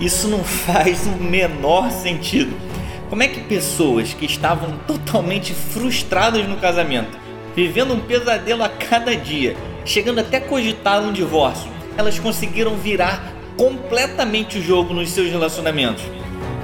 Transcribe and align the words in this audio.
Isso 0.00 0.28
não 0.28 0.42
faz 0.42 1.06
o 1.06 1.22
menor 1.22 1.90
sentido. 1.90 2.54
Como 3.08 3.22
é 3.22 3.28
que 3.28 3.40
pessoas 3.40 4.12
que 4.12 4.26
estavam 4.26 4.76
totalmente 4.86 5.54
frustradas 5.54 6.48
no 6.48 6.56
casamento, 6.56 7.16
vivendo 7.54 7.94
um 7.94 8.00
pesadelo 8.00 8.64
a 8.64 8.68
cada 8.68 9.14
dia, 9.14 9.56
chegando 9.84 10.18
até 10.18 10.40
cogitar 10.40 11.00
um 11.00 11.12
divórcio, 11.12 11.70
elas 11.96 12.18
conseguiram 12.18 12.74
virar 12.74 13.32
completamente 13.56 14.58
o 14.58 14.62
jogo 14.62 14.92
nos 14.92 15.10
seus 15.10 15.30
relacionamentos? 15.30 16.02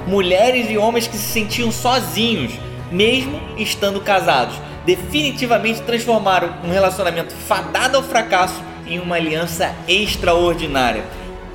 Mulheres 0.05 0.69
e 0.69 0.77
homens 0.77 1.07
que 1.07 1.15
se 1.15 1.31
sentiam 1.31 1.71
sozinhos, 1.71 2.51
mesmo 2.91 3.39
estando 3.57 4.01
casados, 4.01 4.55
definitivamente 4.85 5.81
transformaram 5.83 6.53
um 6.65 6.71
relacionamento 6.71 7.33
fadado 7.33 7.95
ao 7.95 8.03
fracasso 8.03 8.61
em 8.85 8.99
uma 8.99 9.15
aliança 9.15 9.73
extraordinária. 9.87 11.03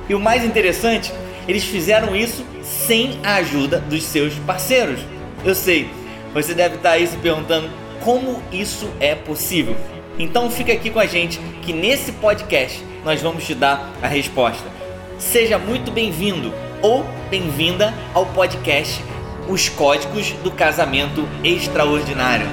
E 0.09 0.15
o 0.15 0.19
mais 0.19 0.43
interessante, 0.43 1.11
eles 1.47 1.63
fizeram 1.63 2.15
isso 2.15 2.45
sem 2.61 3.19
a 3.23 3.35
ajuda 3.35 3.79
dos 3.79 4.03
seus 4.03 4.33
parceiros. 4.39 4.99
Eu 5.45 5.55
sei, 5.55 5.89
você 6.33 6.53
deve 6.53 6.75
estar 6.75 6.91
aí 6.91 7.07
se 7.07 7.15
perguntando 7.17 7.69
como 8.01 8.41
isso 8.51 8.89
é 8.99 9.15
possível. 9.15 9.75
Então 10.19 10.51
fica 10.51 10.73
aqui 10.73 10.89
com 10.89 10.99
a 10.99 11.05
gente 11.05 11.39
que 11.61 11.71
nesse 11.71 12.11
podcast 12.13 12.83
nós 13.05 13.21
vamos 13.21 13.45
te 13.45 13.55
dar 13.55 13.93
a 14.01 14.07
resposta. 14.07 14.65
Seja 15.17 15.57
muito 15.57 15.91
bem-vindo 15.91 16.53
ou 16.81 17.05
bem-vinda 17.29 17.93
ao 18.13 18.25
podcast 18.25 19.01
Os 19.47 19.69
Códigos 19.69 20.31
do 20.43 20.51
Casamento 20.51 21.27
Extraordinário. 21.43 22.47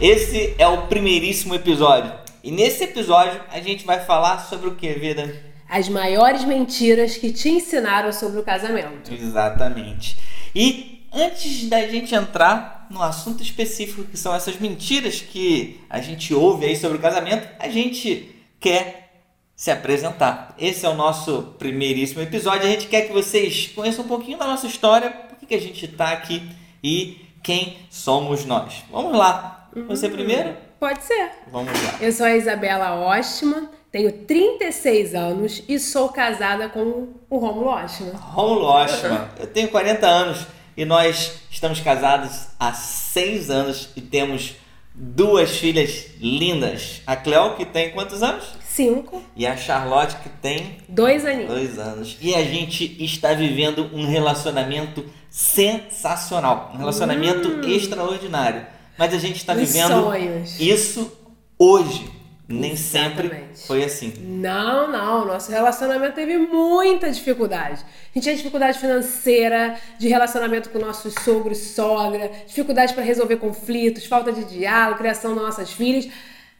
Esse 0.00 0.54
é 0.56 0.66
o 0.66 0.86
primeiríssimo 0.86 1.54
episódio. 1.54 2.19
E 2.42 2.50
nesse 2.50 2.84
episódio 2.84 3.40
a 3.50 3.60
gente 3.60 3.84
vai 3.84 4.00
falar 4.00 4.38
sobre 4.38 4.68
o 4.68 4.74
que, 4.74 4.92
vida? 4.94 5.34
As 5.68 5.88
maiores 5.88 6.44
mentiras 6.44 7.16
que 7.16 7.32
te 7.32 7.50
ensinaram 7.50 8.12
sobre 8.12 8.40
o 8.40 8.42
casamento. 8.42 9.12
Exatamente. 9.12 10.18
E 10.54 11.06
antes 11.12 11.68
da 11.68 11.86
gente 11.86 12.14
entrar 12.14 12.86
no 12.90 13.02
assunto 13.02 13.42
específico 13.42 14.04
que 14.04 14.16
são 14.16 14.34
essas 14.34 14.58
mentiras 14.58 15.20
que 15.20 15.80
a 15.88 16.00
gente 16.00 16.34
ouve 16.34 16.66
aí 16.66 16.76
sobre 16.76 16.98
o 16.98 17.00
casamento, 17.00 17.46
a 17.58 17.68
gente 17.68 18.34
quer 18.58 19.10
se 19.54 19.70
apresentar. 19.70 20.54
Esse 20.58 20.86
é 20.86 20.88
o 20.88 20.94
nosso 20.94 21.54
primeiríssimo 21.58 22.22
episódio. 22.22 22.66
A 22.66 22.70
gente 22.70 22.88
quer 22.88 23.02
que 23.02 23.12
vocês 23.12 23.68
conheçam 23.74 24.04
um 24.04 24.08
pouquinho 24.08 24.38
da 24.38 24.46
nossa 24.46 24.66
história, 24.66 25.10
por 25.10 25.46
que 25.46 25.54
a 25.54 25.60
gente 25.60 25.84
está 25.84 26.12
aqui 26.12 26.42
e 26.82 27.26
quem 27.42 27.76
somos 27.90 28.44
nós. 28.46 28.82
Vamos 28.90 29.16
lá. 29.16 29.68
Você 29.86 30.06
uhum. 30.06 30.12
primeiro? 30.12 30.69
Pode 30.80 31.04
ser. 31.04 31.32
Vamos 31.52 31.70
lá. 31.70 31.96
Eu 32.00 32.10
sou 32.10 32.24
a 32.24 32.34
Isabela 32.34 32.94
Ostman, 32.94 33.68
tenho 33.92 34.10
36 34.10 35.14
anos 35.14 35.62
e 35.68 35.78
sou 35.78 36.08
casada 36.08 36.70
com 36.70 37.08
o 37.28 37.36
Romulo 37.36 37.68
Ostman. 37.68 38.12
Romulo 38.14 38.64
Ostman. 38.64 39.28
Eu 39.38 39.46
tenho 39.46 39.68
40 39.68 40.06
anos 40.06 40.46
e 40.74 40.86
nós 40.86 41.34
estamos 41.50 41.80
casados 41.80 42.46
há 42.58 42.72
6 42.72 43.50
anos 43.50 43.90
e 43.94 44.00
temos 44.00 44.56
duas 44.94 45.50
filhas 45.50 46.06
lindas. 46.18 47.02
A 47.06 47.14
Cleo, 47.14 47.56
que 47.56 47.66
tem 47.66 47.90
quantos 47.90 48.22
anos? 48.22 48.54
Cinco. 48.66 49.22
E 49.36 49.46
a 49.46 49.58
Charlotte, 49.58 50.16
que 50.22 50.30
tem... 50.30 50.78
Dois 50.88 51.26
aninhos. 51.26 51.48
Dois 51.48 51.78
anos. 51.78 52.16
E 52.22 52.34
a 52.34 52.42
gente 52.42 53.04
está 53.04 53.34
vivendo 53.34 53.90
um 53.92 54.06
relacionamento 54.06 55.04
sensacional. 55.28 56.70
Um 56.74 56.78
relacionamento 56.78 57.48
hum. 57.48 57.60
extraordinário 57.68 58.79
mas 59.00 59.14
a 59.14 59.18
gente 59.18 59.36
está 59.36 59.54
vivendo 59.54 60.02
sonhos. 60.02 60.60
isso 60.60 61.10
hoje. 61.58 62.20
Nem 62.46 62.72
Exatamente. 62.72 63.58
sempre 63.58 63.66
foi 63.66 63.82
assim. 63.82 64.12
Não, 64.18 64.90
não. 64.92 65.24
Nosso 65.24 65.50
relacionamento 65.50 66.16
teve 66.16 66.36
muita 66.36 67.10
dificuldade. 67.10 67.80
A 67.80 68.12
gente 68.12 68.24
tinha 68.24 68.36
dificuldade 68.36 68.78
financeira, 68.78 69.78
de 69.98 70.06
relacionamento 70.08 70.68
com 70.68 70.78
nossos 70.80 71.14
sogros 71.14 71.58
e 71.62 71.74
sogra, 71.74 72.30
dificuldade 72.46 72.92
para 72.92 73.02
resolver 73.02 73.36
conflitos, 73.36 74.04
falta 74.04 74.32
de 74.32 74.44
diálogo, 74.44 74.98
criação 74.98 75.34
das 75.34 75.44
nossas 75.44 75.72
filhas. 75.72 76.06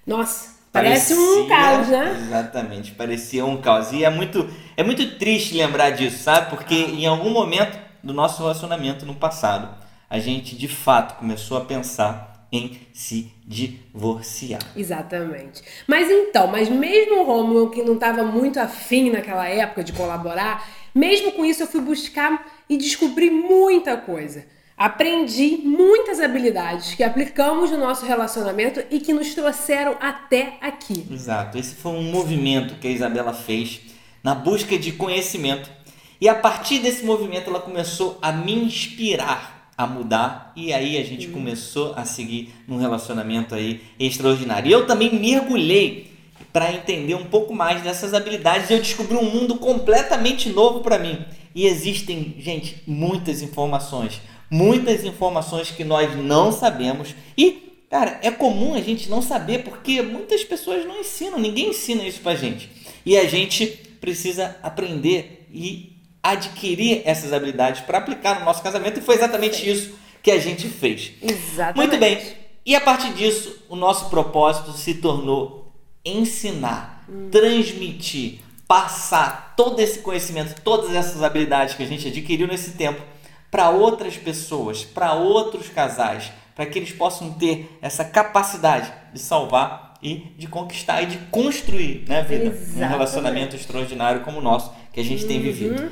Nossa, 0.07 0.61
Parece 0.73 1.13
um 1.13 1.47
caos, 1.47 1.89
né? 1.89 2.17
Exatamente, 2.27 2.93
parecia 2.93 3.45
um 3.45 3.61
caos. 3.61 3.93
E 3.93 4.03
é 4.03 4.09
muito, 4.09 4.49
é 4.79 4.83
muito 4.83 5.19
triste 5.19 5.57
lembrar 5.57 5.91
disso, 5.91 6.23
sabe? 6.23 6.49
Porque 6.49 6.75
em 6.75 7.05
algum 7.05 7.31
momento 7.31 7.77
do 8.03 8.15
nosso 8.15 8.41
relacionamento 8.41 9.05
no 9.05 9.15
passado, 9.15 9.69
a 10.09 10.19
gente 10.19 10.57
de 10.57 10.69
fato 10.69 11.19
começou 11.19 11.59
a 11.59 11.65
pensar 11.65 12.30
em 12.53 12.81
se 12.93 13.33
divorciar. 13.47 14.61
Exatamente. 14.77 15.63
Mas 15.87 16.11
então, 16.11 16.47
mas 16.49 16.69
mesmo 16.69 17.21
o 17.21 17.25
Romulo, 17.25 17.71
que 17.71 17.83
não 17.83 17.95
estava 17.95 18.25
muito 18.25 18.59
afim 18.59 19.11
naquela 19.11 19.49
época 19.49 19.85
de 19.85 19.93
colaborar, 19.93 20.69
mesmo 20.95 21.33
com 21.33 21.45
isso 21.45 21.63
eu 21.63 21.67
fui 21.67 21.81
buscar 21.81 22.63
e 22.69 22.77
descobri 22.77 23.31
muita 23.31 23.97
coisa. 23.97 24.45
Aprendi 24.77 25.61
muitas 25.63 26.21
habilidades 26.21 26.95
que 26.95 27.03
aplicamos 27.03 27.71
no 27.71 27.77
nosso 27.77 28.07
relacionamento 28.07 28.83
e 28.91 28.99
que 28.99 29.13
nos 29.13 29.35
trouxeram 29.35 29.97
até 30.01 30.55
aqui. 30.61 31.07
Exato. 31.11 31.59
Esse 31.59 31.75
foi 31.75 31.93
um 31.93 32.03
movimento 32.03 32.77
que 32.77 32.89
a 32.89 32.91
Isabela 32.91 33.35
fez 33.35 33.83
na 34.25 34.35
busca 34.35 34.79
de 34.79 34.93
conhecimento. 34.93 35.71
E 36.19 36.29
a 36.29 36.35
partir 36.35 36.79
desse 36.79 37.05
movimento 37.05 37.51
ela 37.51 37.61
começou 37.61 38.19
a 38.23 38.33
me 38.33 38.55
inspirar 38.55 39.50
a 39.81 39.87
mudar 39.87 40.53
e 40.55 40.75
aí 40.75 40.99
a 40.99 41.03
gente 41.03 41.29
começou 41.29 41.95
a 41.97 42.05
seguir 42.05 42.53
num 42.69 42.77
relacionamento 42.77 43.55
aí 43.55 43.81
extraordinário. 43.99 44.69
E 44.69 44.73
eu 44.73 44.87
também 44.87 45.19
mergulhei 45.19 46.11
para 46.53 46.71
entender 46.71 47.15
um 47.15 47.25
pouco 47.25 47.55
mais 47.55 47.83
dessas 47.83 48.13
habilidades 48.13 48.69
e 48.69 48.75
eu 48.75 48.79
descobri 48.79 49.17
um 49.17 49.25
mundo 49.25 49.57
completamente 49.57 50.51
novo 50.51 50.81
para 50.81 50.99
mim. 50.99 51.25
E 51.55 51.67
existem, 51.67 52.35
gente, 52.39 52.83
muitas 52.87 53.41
informações, 53.41 54.21
muitas 54.51 55.03
informações 55.03 55.71
que 55.71 55.83
nós 55.83 56.15
não 56.15 56.53
sabemos 56.53 57.15
e 57.39 57.71
Cara, 57.89 58.21
é 58.23 58.31
comum 58.31 58.75
a 58.75 58.81
gente 58.81 59.11
não 59.11 59.21
saber 59.21 59.65
porque 59.65 60.01
muitas 60.01 60.45
pessoas 60.45 60.87
não 60.87 61.01
ensinam, 61.01 61.41
ninguém 61.41 61.71
ensina 61.71 62.05
isso 62.05 62.21
pra 62.21 62.37
gente. 62.37 62.71
E 63.05 63.19
a 63.19 63.25
gente 63.25 63.67
precisa 64.01 64.57
aprender 64.63 65.49
e 65.53 65.90
adquirir 66.23 67.03
essas 67.05 67.33
habilidades 67.33 67.81
para 67.83 67.99
aplicar 67.99 68.39
no 68.39 68.45
nosso 68.45 68.63
casamento 68.63 68.99
e 68.99 69.03
foi 69.03 69.15
exatamente 69.15 69.57
Sim. 69.57 69.71
isso 69.71 69.95
que 70.23 70.31
a 70.31 70.39
gente 70.39 70.69
fez. 70.69 71.13
Exatamente. 71.23 71.77
Muito 71.77 71.99
bem. 71.99 72.21
E 72.65 72.77
a 72.77 72.81
partir 72.81 73.13
disso, 73.15 73.65
o 73.69 73.77
nosso 73.77 74.11
propósito 74.11 74.73
se 74.73 74.95
tornou 74.95 75.73
ensinar, 76.05 77.05
hum. 77.09 77.29
transmitir, 77.31 78.41
passar 78.67 79.55
todo 79.57 79.81
esse 79.81 80.01
conhecimento, 80.01 80.61
todas 80.63 80.95
essas 80.95 81.23
habilidades 81.23 81.75
que 81.75 81.83
a 81.83 81.87
gente 81.87 82.09
adquiriu 82.09 82.47
nesse 82.47 82.73
tempo 82.73 83.03
para 83.51 83.71
outras 83.71 84.17
pessoas, 84.17 84.85
para 84.85 85.15
outros 85.15 85.69
casais, 85.69 86.31
para 86.55 86.67
que 86.67 86.79
eles 86.79 86.93
possam 86.93 87.33
ter 87.33 87.77
essa 87.83 88.05
capacidade 88.05 88.93
de 89.13 89.19
salvar 89.19 89.95
e 90.03 90.33
de 90.39 90.47
conquistar 90.47 91.03
e 91.03 91.07
de 91.07 91.19
construir, 91.31 92.05
né, 92.09 92.23
vida, 92.23 92.47
Exatamente. 92.47 92.79
um 92.79 92.89
relacionamento 92.89 93.57
extraordinário 93.57 94.23
como 94.23 94.39
o 94.39 94.43
nosso 94.43 94.73
que 94.93 95.01
a 95.01 95.05
gente 95.05 95.23
uhum. 95.23 95.29
tem 95.29 95.41
vivido. 95.41 95.91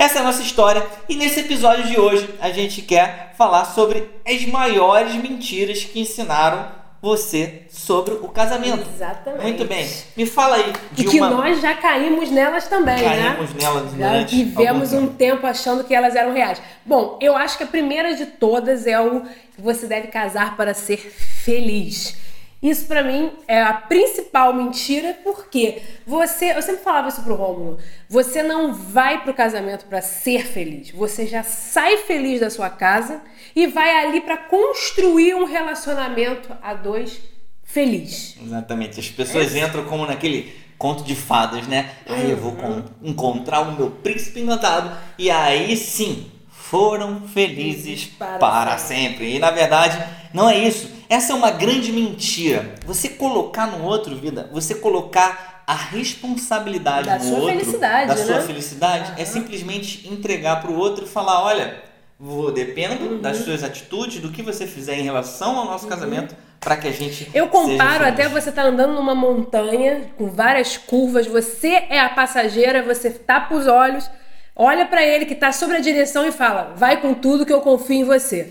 Essa 0.00 0.20
é 0.20 0.22
a 0.22 0.24
nossa 0.24 0.40
história 0.40 0.82
e 1.06 1.14
nesse 1.14 1.40
episódio 1.40 1.84
de 1.84 2.00
hoje 2.00 2.34
a 2.40 2.48
gente 2.48 2.80
quer 2.80 3.34
falar 3.36 3.66
sobre 3.66 4.08
as 4.26 4.46
maiores 4.46 5.14
mentiras 5.16 5.84
que 5.84 6.00
ensinaram 6.00 6.68
você 7.02 7.64
sobre 7.70 8.14
o 8.14 8.28
casamento. 8.28 8.82
Exatamente. 8.94 9.42
Muito 9.42 9.64
bem. 9.66 9.86
Me 10.16 10.24
fala 10.24 10.56
aí 10.56 10.72
de 10.92 11.02
e 11.02 11.06
que 11.06 11.20
nós 11.20 11.60
já 11.60 11.74
caímos 11.74 12.30
nelas 12.30 12.66
também, 12.66 12.96
caímos 12.96 13.52
né? 13.52 13.60
Caímos 13.60 13.92
nelas 13.92 14.22
já 14.24 14.24
vivemos 14.24 14.92
um 14.94 15.06
tempo 15.06 15.46
achando 15.46 15.84
que 15.84 15.94
elas 15.94 16.16
eram 16.16 16.32
reais. 16.32 16.62
Bom, 16.82 17.18
eu 17.20 17.36
acho 17.36 17.58
que 17.58 17.64
a 17.64 17.66
primeira 17.66 18.14
de 18.14 18.24
todas 18.24 18.86
é 18.86 18.98
o 18.98 19.20
que 19.54 19.60
você 19.60 19.86
deve 19.86 20.08
casar 20.08 20.56
para 20.56 20.72
ser 20.72 20.96
feliz. 20.96 22.16
Isso 22.62 22.86
para 22.86 23.02
mim 23.02 23.32
é 23.48 23.62
a 23.62 23.72
principal 23.72 24.52
mentira, 24.52 25.16
porque 25.24 25.80
você, 26.06 26.52
eu 26.54 26.60
sempre 26.60 26.82
falava 26.82 27.08
isso 27.08 27.22
pro 27.22 27.34
Rômulo, 27.34 27.78
você 28.08 28.42
não 28.42 28.74
vai 28.74 29.22
pro 29.22 29.32
casamento 29.32 29.86
para 29.86 30.02
ser 30.02 30.46
feliz. 30.46 30.90
Você 30.90 31.26
já 31.26 31.42
sai 31.42 31.98
feliz 31.98 32.40
da 32.40 32.50
sua 32.50 32.68
casa 32.68 33.22
e 33.56 33.66
vai 33.66 34.04
ali 34.04 34.20
para 34.20 34.36
construir 34.36 35.34
um 35.34 35.44
relacionamento 35.44 36.54
a 36.62 36.74
dois 36.74 37.20
feliz. 37.64 38.36
Exatamente. 38.42 39.00
As 39.00 39.08
pessoas 39.08 39.56
é. 39.56 39.60
entram 39.60 39.84
como 39.84 40.04
naquele 40.06 40.52
conto 40.76 41.02
de 41.02 41.14
fadas, 41.14 41.66
né? 41.66 41.90
Aí 42.06 42.30
eu 42.30 42.36
vou 42.36 42.52
uhum. 42.52 42.84
encontrar 43.02 43.60
o 43.60 43.72
meu 43.72 43.90
príncipe 43.90 44.40
encantado 44.40 44.94
e 45.18 45.30
aí 45.30 45.76
sim 45.76 46.30
foram 46.50 47.26
felizes 47.28 48.06
para, 48.06 48.38
para 48.38 48.78
sempre. 48.78 49.04
sempre. 49.04 49.36
E 49.36 49.38
na 49.38 49.50
verdade, 49.50 49.98
não 50.32 50.48
é 50.48 50.58
isso. 50.58 50.99
Essa 51.10 51.32
é 51.32 51.34
uma 51.34 51.50
grande 51.50 51.90
mentira. 51.90 52.72
Você 52.86 53.08
colocar 53.08 53.66
no 53.66 53.84
outro, 53.84 54.14
vida, 54.14 54.48
você 54.52 54.76
colocar 54.76 55.64
a 55.66 55.74
responsabilidade 55.74 57.06
da 57.06 57.18
no 57.18 57.24
sua 57.24 57.38
outro, 57.38 57.48
felicidade, 57.48 58.06
da 58.06 58.14
né? 58.14 58.24
sua 58.24 58.40
felicidade, 58.42 59.10
uhum. 59.10 59.18
é 59.18 59.24
simplesmente 59.24 60.08
entregar 60.08 60.62
para 60.62 60.70
o 60.70 60.78
outro 60.78 61.04
e 61.04 61.08
falar, 61.08 61.42
olha, 61.42 61.82
vou 62.18 62.52
dependo 62.52 63.06
uhum. 63.06 63.20
das 63.20 63.38
suas 63.38 63.64
atitudes, 63.64 64.20
do 64.20 64.30
que 64.30 64.40
você 64.40 64.68
fizer 64.68 64.98
em 64.98 65.02
relação 65.02 65.58
ao 65.58 65.64
nosso 65.64 65.84
uhum. 65.84 65.90
casamento, 65.90 66.36
para 66.60 66.76
que 66.76 66.86
a 66.86 66.92
gente. 66.92 67.28
Eu 67.34 67.48
comparo 67.48 68.04
até 68.04 68.28
você 68.28 68.52
tá 68.52 68.62
andando 68.62 68.94
numa 68.94 69.14
montanha 69.14 70.12
com 70.16 70.28
várias 70.30 70.76
curvas, 70.76 71.26
você 71.26 71.86
é 71.88 71.98
a 71.98 72.08
passageira, 72.08 72.84
você 72.84 73.10
tapa 73.10 73.52
os 73.52 73.66
olhos, 73.66 74.08
olha 74.54 74.86
para 74.86 75.04
ele 75.04 75.26
que 75.26 75.34
tá 75.34 75.50
sobre 75.50 75.76
a 75.76 75.80
direção 75.80 76.24
e 76.24 76.30
fala: 76.30 76.72
vai 76.76 77.00
com 77.00 77.14
tudo 77.14 77.44
que 77.44 77.52
eu 77.52 77.62
confio 77.62 77.96
em 77.96 78.04
você. 78.04 78.48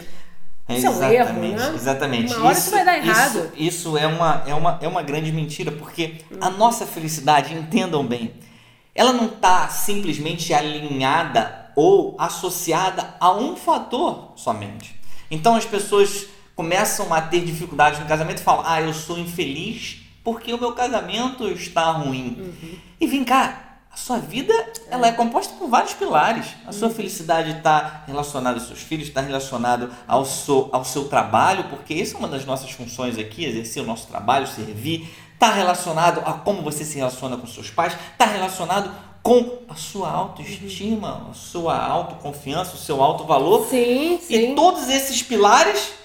Isso 0.69 0.85
é 0.85 0.89
um 0.89 1.03
erro, 1.03 1.33
né? 1.33 1.71
Exatamente. 1.73 2.33
Uma 2.33 2.45
hora 2.45 2.53
isso, 2.53 2.61
isso 2.61 2.71
vai 2.71 2.85
dar 2.85 2.97
errado. 2.97 3.37
Isso, 3.37 3.51
isso 3.55 3.97
é, 3.97 4.07
uma, 4.07 4.43
é, 4.45 4.53
uma, 4.53 4.79
é 4.81 4.87
uma 4.87 5.01
grande 5.01 5.31
mentira, 5.31 5.71
porque 5.71 6.15
a 6.39 6.49
nossa 6.49 6.85
felicidade, 6.85 7.53
entendam 7.53 8.05
bem, 8.05 8.33
ela 8.93 9.13
não 9.13 9.25
está 9.25 9.67
simplesmente 9.69 10.53
alinhada 10.53 11.71
ou 11.75 12.15
associada 12.19 13.15
a 13.19 13.31
um 13.31 13.55
fator 13.55 14.33
somente. 14.35 14.99
Então 15.31 15.55
as 15.55 15.65
pessoas 15.65 16.27
começam 16.55 17.13
a 17.13 17.21
ter 17.21 17.41
dificuldades 17.45 17.99
no 17.99 18.05
casamento 18.05 18.39
e 18.39 18.43
falam: 18.43 18.63
Ah, 18.65 18.81
eu 18.81 18.93
sou 18.93 19.17
infeliz 19.17 20.01
porque 20.23 20.53
o 20.53 20.59
meu 20.59 20.73
casamento 20.73 21.47
está 21.47 21.89
ruim. 21.91 22.35
Uhum. 22.39 22.77
E 22.99 23.07
vem 23.07 23.23
cá, 23.23 23.68
a 23.91 23.97
sua 23.97 24.17
vida 24.17 24.53
ela 24.89 25.07
é 25.07 25.11
composta 25.11 25.53
por 25.55 25.67
vários 25.67 25.93
pilares. 25.93 26.45
A 26.65 26.71
sua 26.71 26.89
felicidade 26.89 27.57
está 27.57 28.03
relacionada 28.05 28.57
aos 28.57 28.67
seus 28.67 28.81
filhos, 28.81 29.07
está 29.07 29.21
relacionado 29.21 29.91
ao 30.07 30.25
seu, 30.25 30.69
ao 30.71 30.85
seu 30.85 31.07
trabalho, 31.07 31.65
porque 31.65 31.95
essa 31.95 32.15
é 32.15 32.17
uma 32.17 32.27
das 32.27 32.45
nossas 32.45 32.71
funções 32.71 33.17
aqui, 33.17 33.45
exercer 33.45 33.83
o 33.83 33.85
nosso 33.85 34.07
trabalho, 34.07 34.47
servir. 34.47 35.09
Está 35.33 35.51
relacionado 35.51 36.21
a 36.25 36.33
como 36.33 36.61
você 36.61 36.83
se 36.83 36.97
relaciona 36.97 37.37
com 37.37 37.47
seus 37.47 37.69
pais, 37.69 37.95
está 38.11 38.25
relacionado 38.25 38.91
com 39.23 39.59
a 39.69 39.75
sua 39.75 40.09
autoestima, 40.09 41.27
a 41.29 41.33
sua 41.33 41.77
autoconfiança, 41.77 42.75
o 42.75 42.77
seu 42.77 43.01
alto 43.01 43.25
valor. 43.25 43.67
Sim, 43.69 44.19
sim. 44.21 44.51
E 44.51 44.55
todos 44.55 44.89
esses 44.89 45.21
pilares 45.23 45.98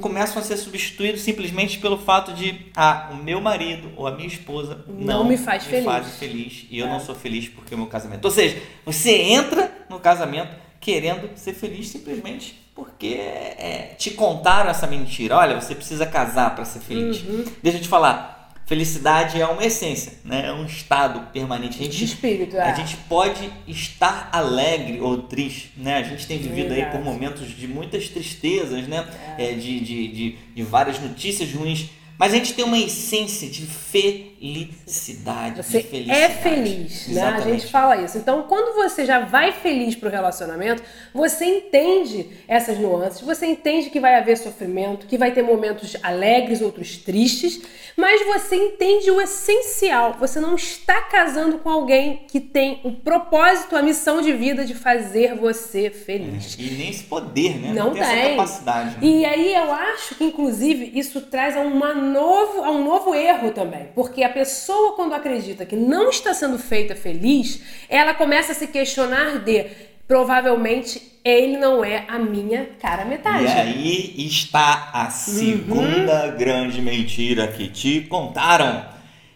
começam 0.00 0.40
a 0.40 0.44
ser 0.44 0.56
substituídos 0.56 1.22
simplesmente 1.22 1.78
pelo 1.78 1.98
fato 1.98 2.32
de 2.32 2.66
ah, 2.76 3.10
o 3.12 3.16
meu 3.16 3.40
marido 3.40 3.90
ou 3.96 4.06
a 4.06 4.10
minha 4.12 4.28
esposa 4.28 4.84
Não 4.86 5.18
não, 5.18 5.24
me 5.24 5.36
faz 5.36 5.64
feliz. 5.64 5.84
fazem 5.84 6.12
feliz 6.12 6.66
e 6.70 6.78
eu 6.78 6.86
É. 6.86 6.90
não 6.90 7.00
sou 7.00 7.14
feliz 7.14 7.48
porque 7.48 7.74
é 7.74 7.76
o 7.76 7.78
meu 7.78 7.88
casamento. 7.88 8.24
Ou 8.24 8.30
seja, 8.30 8.60
você 8.84 9.12
entra 9.22 9.72
no 9.88 9.98
casamento 9.98 10.54
querendo 10.80 11.30
ser 11.36 11.54
feliz 11.54 11.88
simplesmente 11.88 12.54
porque 12.74 13.06
é, 13.18 13.94
te 13.98 14.10
contaram 14.10 14.70
essa 14.70 14.86
mentira. 14.86 15.36
Olha, 15.36 15.58
você 15.60 15.74
precisa 15.74 16.04
casar 16.06 16.54
para 16.54 16.64
ser 16.66 16.80
feliz. 16.80 17.22
Uhum. 17.22 17.44
Deixa 17.62 17.78
eu 17.78 17.82
te 17.82 17.88
falar. 17.88 18.35
Felicidade 18.66 19.40
é 19.40 19.46
uma 19.46 19.64
essência, 19.64 20.14
né? 20.24 20.48
é 20.48 20.52
um 20.52 20.66
estado 20.66 21.30
permanente. 21.32 21.78
A 21.78 21.84
gente 21.84 21.96
De 21.96 22.04
espírito, 22.04 22.56
é. 22.56 22.62
a 22.62 22.74
gente 22.74 22.96
pode 23.08 23.48
estar 23.68 24.28
alegre 24.32 25.00
ou 25.00 25.22
triste, 25.22 25.72
né? 25.76 25.98
A 25.98 26.02
gente 26.02 26.26
tem 26.26 26.36
vivido 26.36 26.72
aí 26.72 26.80
Verdade. 26.80 26.96
por 26.96 27.04
momentos 27.04 27.48
de 27.48 27.68
muitas 27.68 28.08
tristezas, 28.08 28.88
né? 28.88 29.06
É, 29.38 29.52
de, 29.52 29.78
de, 29.78 30.08
de, 30.08 30.38
de 30.52 30.62
várias 30.64 30.98
notícias 30.98 31.52
ruins. 31.52 31.90
Mas 32.18 32.32
a 32.32 32.36
gente 32.36 32.54
tem 32.54 32.64
uma 32.64 32.78
essência 32.78 33.48
de 33.48 33.66
felicidade. 33.66 35.62
Você 35.62 35.82
de 35.82 35.88
felicidade. 35.88 36.22
é 36.22 36.28
feliz, 36.30 37.08
né? 37.08 37.22
A 37.22 37.40
gente 37.40 37.66
fala 37.66 37.96
isso. 38.02 38.16
Então, 38.16 38.44
quando 38.44 38.74
você 38.74 39.04
já 39.04 39.20
vai 39.20 39.52
feliz 39.52 39.94
pro 39.94 40.08
relacionamento, 40.08 40.82
você 41.12 41.44
entende 41.44 42.30
essas 42.48 42.78
nuances, 42.78 43.20
você 43.20 43.46
entende 43.46 43.90
que 43.90 44.00
vai 44.00 44.14
haver 44.14 44.38
sofrimento, 44.38 45.06
que 45.06 45.18
vai 45.18 45.32
ter 45.32 45.42
momentos 45.42 45.96
alegres, 46.02 46.62
outros 46.62 46.96
tristes, 46.96 47.60
mas 47.96 48.24
você 48.26 48.56
entende 48.56 49.10
o 49.10 49.20
essencial. 49.20 50.16
Você 50.18 50.40
não 50.40 50.54
está 50.54 51.02
casando 51.02 51.58
com 51.58 51.68
alguém 51.68 52.22
que 52.28 52.40
tem 52.40 52.80
o 52.82 52.92
propósito, 52.92 53.76
a 53.76 53.82
missão 53.82 54.22
de 54.22 54.32
vida 54.32 54.64
de 54.64 54.74
fazer 54.74 55.34
você 55.34 55.90
feliz. 55.90 56.56
E 56.58 56.62
nem 56.62 56.90
esse 56.90 57.04
poder, 57.04 57.58
né? 57.58 57.72
Não 57.74 57.92
tem, 57.92 58.02
essa 58.02 58.12
tem. 58.12 58.36
capacidade. 58.36 58.90
né? 58.90 58.98
E 59.02 59.24
aí 59.24 59.54
eu 59.54 59.72
acho 59.72 60.14
que, 60.14 60.24
inclusive, 60.24 60.92
isso 60.94 61.20
traz 61.22 61.56
a, 61.56 61.60
uma 61.60 62.05
novo, 62.10 62.62
a 62.64 62.70
um 62.70 62.82
novo 62.84 63.14
erro 63.14 63.50
também. 63.50 63.88
Porque 63.94 64.22
a 64.22 64.28
pessoa, 64.28 64.92
quando 64.94 65.14
acredita 65.14 65.66
que 65.66 65.76
não 65.76 66.08
está 66.10 66.32
sendo 66.32 66.58
feita 66.58 66.94
feliz, 66.96 67.62
ela 67.88 68.14
começa 68.14 68.52
a 68.52 68.54
se 68.54 68.66
questionar 68.68 69.40
de 69.40 69.66
provavelmente 70.06 71.02
ele 71.24 71.56
não 71.56 71.84
é 71.84 72.04
a 72.08 72.18
minha 72.18 72.68
cara 72.80 73.04
metade. 73.04 73.44
E 73.44 73.48
aí 73.48 74.14
está 74.26 74.90
a 74.92 75.10
segunda 75.10 76.26
Uhum. 76.26 76.36
grande 76.36 76.80
mentira 76.80 77.48
que 77.48 77.68
te 77.68 78.00
contaram. 78.02 78.84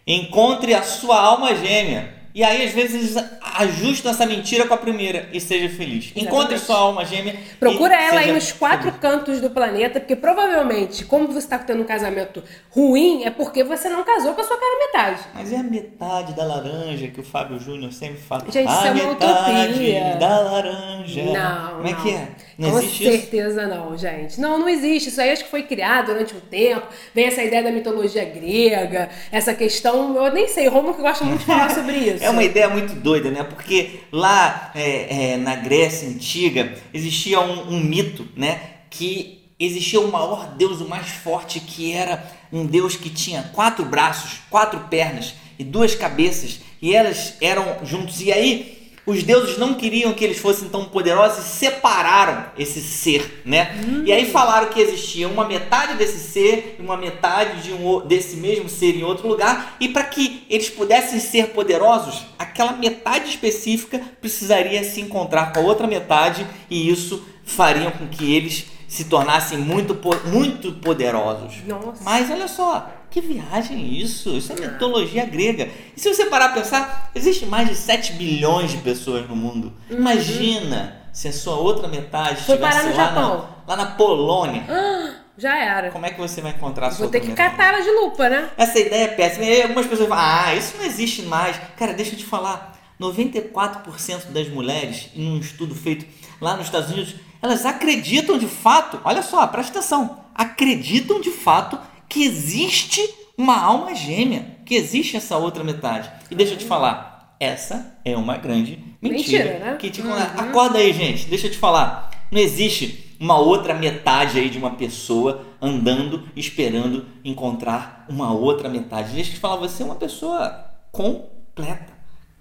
Encontre 0.07 0.73
a 0.75 0.83
sua 0.83 1.21
alma 1.21 1.55
gêmea. 1.55 2.20
E 2.35 2.45
aí, 2.45 2.65
às 2.65 2.73
vezes, 2.73 3.17
ajustam 3.59 4.13
essa 4.13 4.25
mentira 4.25 4.67
com 4.67 4.73
a 4.75 4.77
primeira 4.77 5.29
e 5.33 5.41
seja 5.41 5.69
feliz. 5.69 6.13
Encontre 6.15 6.59
sua 6.59 6.77
alma 6.79 7.05
gêmea. 7.05 7.35
Procura 7.59 7.95
ela 8.01 8.21
aí 8.21 8.33
nos 8.33 8.53
quatro 8.53 8.85
feliz. 8.93 9.01
cantos 9.01 9.41
do 9.41 9.51
planeta, 9.51 9.99
porque 9.99 10.15
provavelmente, 10.15 11.05
como 11.05 11.27
você 11.27 11.39
está 11.39 11.59
tendo 11.59 11.83
um 11.83 11.87
casamento 11.87 12.43
ruim, 12.71 13.25
é 13.25 13.31
porque 13.31 13.65
você 13.65 13.89
não 13.89 14.05
casou 14.05 14.35
com 14.35 14.41
a 14.41 14.45
sua 14.45 14.57
cara 14.57 14.79
metade. 14.79 15.21
Mas 15.35 15.53
é 15.53 15.57
a 15.57 15.63
metade 15.63 16.33
da 16.35 16.45
laranja 16.45 17.09
que 17.09 17.21
o 17.21 17.25
Fábio 17.25 17.59
Júnior 17.59 17.93
sempre 17.93 18.21
fala. 18.21 18.45
Gente, 18.49 18.69
a 18.69 18.73
isso 18.73 18.87
é 18.87 18.91
uma 18.93 19.05
metade 19.15 19.73
utopia. 19.73 20.17
da 20.21 20.41
laranja. 20.41 21.23
Não, 21.25 21.69
Como 21.77 21.89
é 21.89 21.93
não. 21.93 22.03
que 22.03 22.11
é? 22.11 22.29
Não 22.59 22.71
Com 22.73 22.79
existe 22.79 23.03
isso? 23.05 23.13
certeza 23.13 23.67
não, 23.67 23.97
gente. 23.97 24.39
Não, 24.41 24.59
não 24.59 24.69
existe. 24.69 25.09
Isso 25.09 25.21
aí 25.21 25.31
acho 25.33 25.45
que 25.45 25.51
foi 25.51 25.63
criado 25.63 26.07
durante 26.07 26.35
um 26.35 26.41
tempo. 26.41 26.87
Vem 27.15 27.25
essa 27.25 27.43
ideia 27.43 27.63
da 27.63 27.73
mitologia 27.73 28.25
grega, 28.25 29.09
essa 29.33 29.55
questão. 29.55 30.15
Eu 30.17 30.31
nem 30.33 30.47
sei, 30.47 30.69
Romulo 30.69 30.95
que 30.95 31.01
gosta 31.01 31.25
muito 31.25 31.41
de 31.41 31.47
falar 31.47 31.71
sobre 31.75 31.97
isso. 31.97 32.20
É 32.21 32.31
uma 32.31 32.45
ideia 32.45 32.69
muito 32.69 32.95
doida, 32.95 33.31
né? 33.31 33.43
Porque 33.43 34.01
lá 34.13 34.71
é, 34.75 35.33
é, 35.33 35.37
na 35.37 35.57
Grécia 35.57 36.09
Antiga 36.09 36.75
existia 36.93 37.41
um, 37.41 37.75
um 37.75 37.81
mito, 37.81 38.29
né? 38.37 38.61
Que 38.91 39.41
existia 39.59 40.01
o 40.01 40.11
maior 40.11 40.55
deus, 40.55 40.81
o 40.81 40.89
mais 40.89 41.09
forte, 41.09 41.61
que 41.61 41.93
era 41.93 42.25
um 42.53 42.67
deus 42.67 42.97
que 42.97 43.11
tinha 43.11 43.43
quatro 43.55 43.85
braços, 43.85 44.41
quatro 44.51 44.81
pernas 44.89 45.35
e 45.59 45.65
duas 45.65 45.95
cabeças, 45.95 46.61
e 46.81 46.95
elas 46.95 47.35
eram 47.41 47.85
juntos. 47.85 48.21
E 48.21 48.33
aí 48.33 48.80
os 49.07 49.23
deuses 49.23 49.57
não 49.57 49.75
queriam 49.75 50.13
que 50.13 50.25
eles 50.25 50.39
fossem 50.39 50.69
tão 50.69 50.85
poderosos 50.85 51.45
e 51.45 51.49
separaram 51.49 52.47
esse 52.59 52.81
ser, 52.81 53.43
né? 53.45 53.81
E 54.05 54.13
aí 54.13 54.31
falaram 54.31 54.69
que 54.69 54.81
existia 54.81 55.29
uma 55.29 55.47
metade 55.47 55.95
desse 55.95 56.19
ser 56.19 56.77
e 56.79 56.83
uma 56.83 56.97
metade 56.97 57.63
de 57.63 57.73
um, 57.73 58.07
desse 58.07 58.37
mesmo 58.37 58.69
ser 58.69 58.97
em 58.97 59.03
outro 59.03 59.27
lugar, 59.27 59.77
e 59.81 59.89
para 59.89 60.05
que 60.05 60.47
eles 60.49 60.69
pudessem 60.69 61.19
ser 61.19 61.49
poderosos, 61.49 62.25
aquela 62.39 62.73
metade 62.73 63.31
específica 63.31 64.01
precisaria 64.21 64.85
se 64.85 65.01
encontrar 65.01 65.53
com 65.53 65.61
a 65.61 65.63
outra 65.63 65.87
metade, 65.87 66.47
e 66.69 66.91
isso 66.91 67.25
faria 67.45 67.91
com 67.91 68.07
que 68.07 68.35
eles 68.35 68.67
se 68.87 69.05
tornassem 69.05 69.57
muito, 69.57 69.97
muito 70.27 70.73
poderosos. 70.73 71.55
Nossa. 71.67 72.03
Mas 72.03 72.31
olha 72.31 72.49
só, 72.49 72.91
que 73.11 73.21
viagem 73.21 73.99
isso? 73.99 74.31
Isso 74.37 74.53
é 74.53 74.57
mitologia 74.57 75.25
grega. 75.27 75.69
E 75.97 76.01
se 76.01 76.13
você 76.13 76.27
parar 76.27 76.51
pra 76.51 76.63
pensar, 76.63 77.11
existe 77.15 77.45
mais 77.47 77.69
de 77.69 77.75
7 77.75 78.13
bilhões 78.15 78.71
de 78.71 78.79
pessoas 78.79 79.29
no 79.29 79.35
mundo. 79.35 79.73
Imagina 79.91 80.97
se 81.13 81.29
a 81.29 81.33
sua 81.33 81.57
outra 81.57 81.89
metade 81.89 82.41
Uhum. 82.41 82.45
Foi 82.47 82.55
estivesse 82.55 82.87
lá, 82.87 82.93
Japão. 82.93 83.49
Na, 83.67 83.75
lá 83.75 83.85
na 83.85 83.91
Polônia. 83.93 84.65
Ah, 84.69 85.15
já 85.37 85.59
era. 85.59 85.91
Como 85.91 86.07
é 86.07 86.11
que 86.11 86.21
você 86.21 86.41
vai 86.41 86.53
encontrar 86.53 86.89
a 86.89 86.91
sua 86.91 87.01
Vou 87.01 87.09
ter 87.11 87.21
que 87.21 87.33
catar 87.33 87.75
ela 87.75 87.83
de 87.83 87.91
lupa, 87.91 88.29
né? 88.29 88.51
Essa 88.57 88.79
ideia 88.79 89.05
é 89.05 89.09
péssima. 89.09 89.45
E 89.45 89.49
aí 89.51 89.63
algumas 89.63 89.87
pessoas 89.87 90.09
falam, 90.09 90.25
ah, 90.25 90.55
isso 90.55 90.77
não 90.77 90.85
existe 90.85 91.23
mais. 91.23 91.57
Cara, 91.77 91.93
deixa 91.93 92.15
eu 92.15 92.19
te 92.19 92.25
falar. 92.25 92.79
94% 93.01 94.27
das 94.31 94.49
mulheres, 94.49 95.09
em 95.17 95.31
um 95.31 95.39
estudo 95.39 95.75
feito 95.75 96.07
lá 96.41 96.57
nos 96.57 96.67
Estados 96.67 96.91
Unidos, 96.91 97.15
elas 97.43 97.65
acreditam 97.65 98.37
de 98.37 98.47
fato, 98.47 99.01
olha 99.05 99.23
só, 99.23 99.47
presta 99.47 99.79
atenção, 99.79 100.21
acreditam 100.35 101.19
de 101.21 101.31
fato 101.31 101.79
que 102.11 102.25
existe 102.25 103.01
uma 103.39 103.59
alma 103.59 103.95
gêmea, 103.95 104.59
que 104.67 104.75
existe 104.75 105.17
essa 105.17 105.39
outra 105.39 105.65
metade. 105.65 106.11
E 106.31 106.35
deixa 106.35 106.55
eu 106.55 106.59
te 106.59 106.65
falar, 106.65 107.37
essa 107.41 107.99
é 108.05 108.17
uma 108.17 108.37
grande 108.37 108.79
mentira. 109.01 109.45
Mentira, 109.45 109.59
né? 109.59 109.77
Que 109.77 109.89
te 109.91 110.03
Acorda 110.03 110.79
aí, 110.79 110.93
gente, 110.93 111.27
deixa 111.27 111.47
eu 111.47 111.51
te 111.53 111.57
falar. 111.57 112.11
Não 112.31 112.41
existe 112.41 113.17
uma 113.19 113.39
outra 113.39 113.75
metade 113.75 114.39
aí 114.39 114.51
de 114.51 114.59
uma 114.59 114.73
pessoa 114.73 115.47
andando, 115.63 116.29
esperando 116.35 117.07
encontrar 117.25 118.05
uma 118.09 118.33
outra 118.33 118.69
metade. 118.69 119.15
Deixa 119.15 119.31
eu 119.31 119.35
te 119.35 119.41
falar, 119.41 119.57
você 119.57 119.83
é 119.83 119.87
uma 119.87 119.95
pessoa 119.95 120.67
completa. 120.91 121.93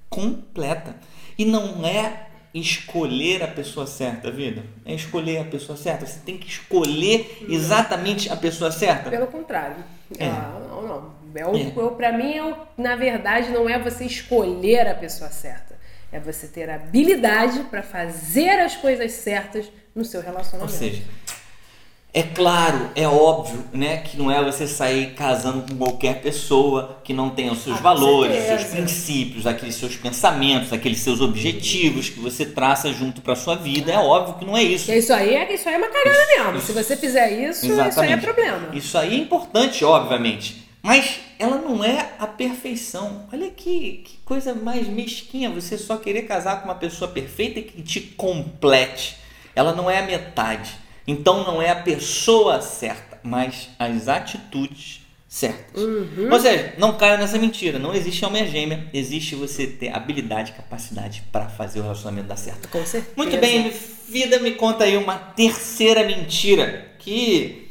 Completa. 0.09 0.97
E 1.37 1.45
não 1.45 1.85
é 1.85 2.28
escolher 2.53 3.43
a 3.43 3.47
pessoa 3.47 3.85
certa, 3.85 4.31
vida. 4.31 4.63
É 4.85 4.93
escolher 4.93 5.39
a 5.39 5.43
pessoa 5.45 5.77
certa. 5.77 6.05
Você 6.05 6.19
tem 6.25 6.37
que 6.37 6.47
escolher 6.47 7.45
exatamente 7.47 8.31
a 8.31 8.35
pessoa 8.35 8.71
certa. 8.71 9.09
Pelo 9.09 9.27
contrário. 9.27 9.75
É. 10.17 10.25
Ah, 10.25 10.59
não, 10.67 10.81
não. 10.87 11.19
É 11.35 11.45
o, 11.45 11.55
É. 11.55 11.89
pra 11.95 12.11
mim, 12.11 12.33
eu, 12.33 12.57
na 12.77 12.95
verdade, 12.95 13.51
não 13.51 13.69
é 13.69 13.77
você 13.77 14.05
escolher 14.05 14.87
a 14.87 14.95
pessoa 14.95 15.29
certa. 15.29 15.77
É 16.11 16.19
você 16.19 16.47
ter 16.47 16.69
habilidade 16.69 17.59
pra 17.69 17.83
fazer 17.83 18.59
as 18.61 18.75
coisas 18.75 19.11
certas 19.11 19.71
no 19.93 20.03
seu 20.03 20.21
Ou 20.21 20.25
relacionamento. 20.25 20.71
seja, 20.75 21.03
É 22.11 22.23
claro, 22.23 22.89
é 22.95 23.07
óbvio, 23.07 23.65
né, 23.71 23.97
que 23.97 24.17
não 24.17 24.31
é 24.31 24.43
você 24.43 24.67
sair 24.67 25.13
casando 25.13 25.61
com 25.61 25.77
qualquer 25.77 26.21
pessoa 26.21 26.97
que 27.03 27.13
não 27.13 27.29
tenha 27.29 27.51
os 27.51 27.59
seus 27.59 27.77
Ah, 27.77 27.81
valores, 27.81 28.35
os 28.35 28.45
seus 28.45 28.63
princípios, 28.63 29.45
aqueles 29.45 29.75
seus 29.75 29.95
pensamentos, 29.95 30.73
aqueles 30.73 30.99
seus 31.01 31.21
objetivos 31.21 32.09
que 32.09 32.19
você 32.19 32.47
traça 32.47 32.91
junto 32.91 33.21
para 33.21 33.35
sua 33.35 33.55
vida. 33.55 33.91
É 33.91 33.99
óbvio 33.99 34.35
que 34.39 34.45
não 34.45 34.57
é 34.57 34.63
isso. 34.63 34.91
Isso 34.91 35.13
aí 35.13 35.35
é, 35.35 35.53
isso 35.53 35.69
aí 35.69 35.75
é 35.75 35.77
uma 35.77 35.87
cagada 35.87 36.17
mesmo. 36.35 36.61
Se 36.61 36.71
você 36.71 36.97
fizer 36.97 37.31
isso, 37.31 37.67
isso 37.67 37.73
aí 37.73 37.79
é 37.79 37.87
Exatamente. 37.89 38.23
problema. 38.23 38.69
Isso 38.73 38.97
aí 38.97 39.13
é 39.13 39.17
importante, 39.17 39.85
obviamente. 39.85 40.67
Mas 40.81 41.19
ela 41.37 41.57
não 41.57 41.83
é 41.83 42.13
a 42.17 42.25
perfeição. 42.25 43.27
Olha 43.31 43.51
que, 43.51 44.03
que 44.03 44.17
coisa 44.25 44.55
mais 44.55 44.87
mesquinha 44.87 45.49
você 45.51 45.77
só 45.77 45.95
querer 45.97 46.23
casar 46.23 46.61
com 46.61 46.69
uma 46.69 46.75
pessoa 46.75 47.11
perfeita 47.11 47.61
que 47.61 47.83
te 47.83 48.01
complete. 48.01 49.17
Ela 49.55 49.73
não 49.73 49.87
é 49.89 49.99
a 49.99 50.03
metade. 50.03 50.71
Então 51.09 51.43
não 51.43 51.59
é 51.59 51.71
a 51.71 51.75
pessoa 51.75 52.61
certa, 52.61 53.19
mas 53.23 53.69
as 53.79 54.07
atitudes 54.07 55.01
certas. 55.27 55.81
Uhum. 55.81 56.29
Ou 56.31 56.39
seja, 56.39 56.75
não 56.77 56.97
caia 56.97 57.17
nessa 57.17 57.39
mentira. 57.39 57.79
Não 57.79 57.95
existe 57.95 58.23
alma 58.23 58.45
gêmea. 58.45 58.87
Existe 58.93 59.33
você 59.33 59.65
ter 59.65 59.89
habilidade 59.89 60.51
e 60.51 60.53
capacidade 60.53 61.23
para 61.31 61.49
fazer 61.49 61.79
o 61.79 61.83
relacionamento 61.83 62.27
dar 62.27 62.35
certo. 62.35 62.67
Com 62.67 62.85
certeza. 62.85 63.13
Muito 63.17 63.37
bem, 63.37 63.73
vida, 64.07 64.39
me 64.39 64.51
conta 64.51 64.83
aí 64.83 64.97
uma 64.97 65.15
terceira 65.15 66.03
mentira 66.03 66.91
que 66.99 67.67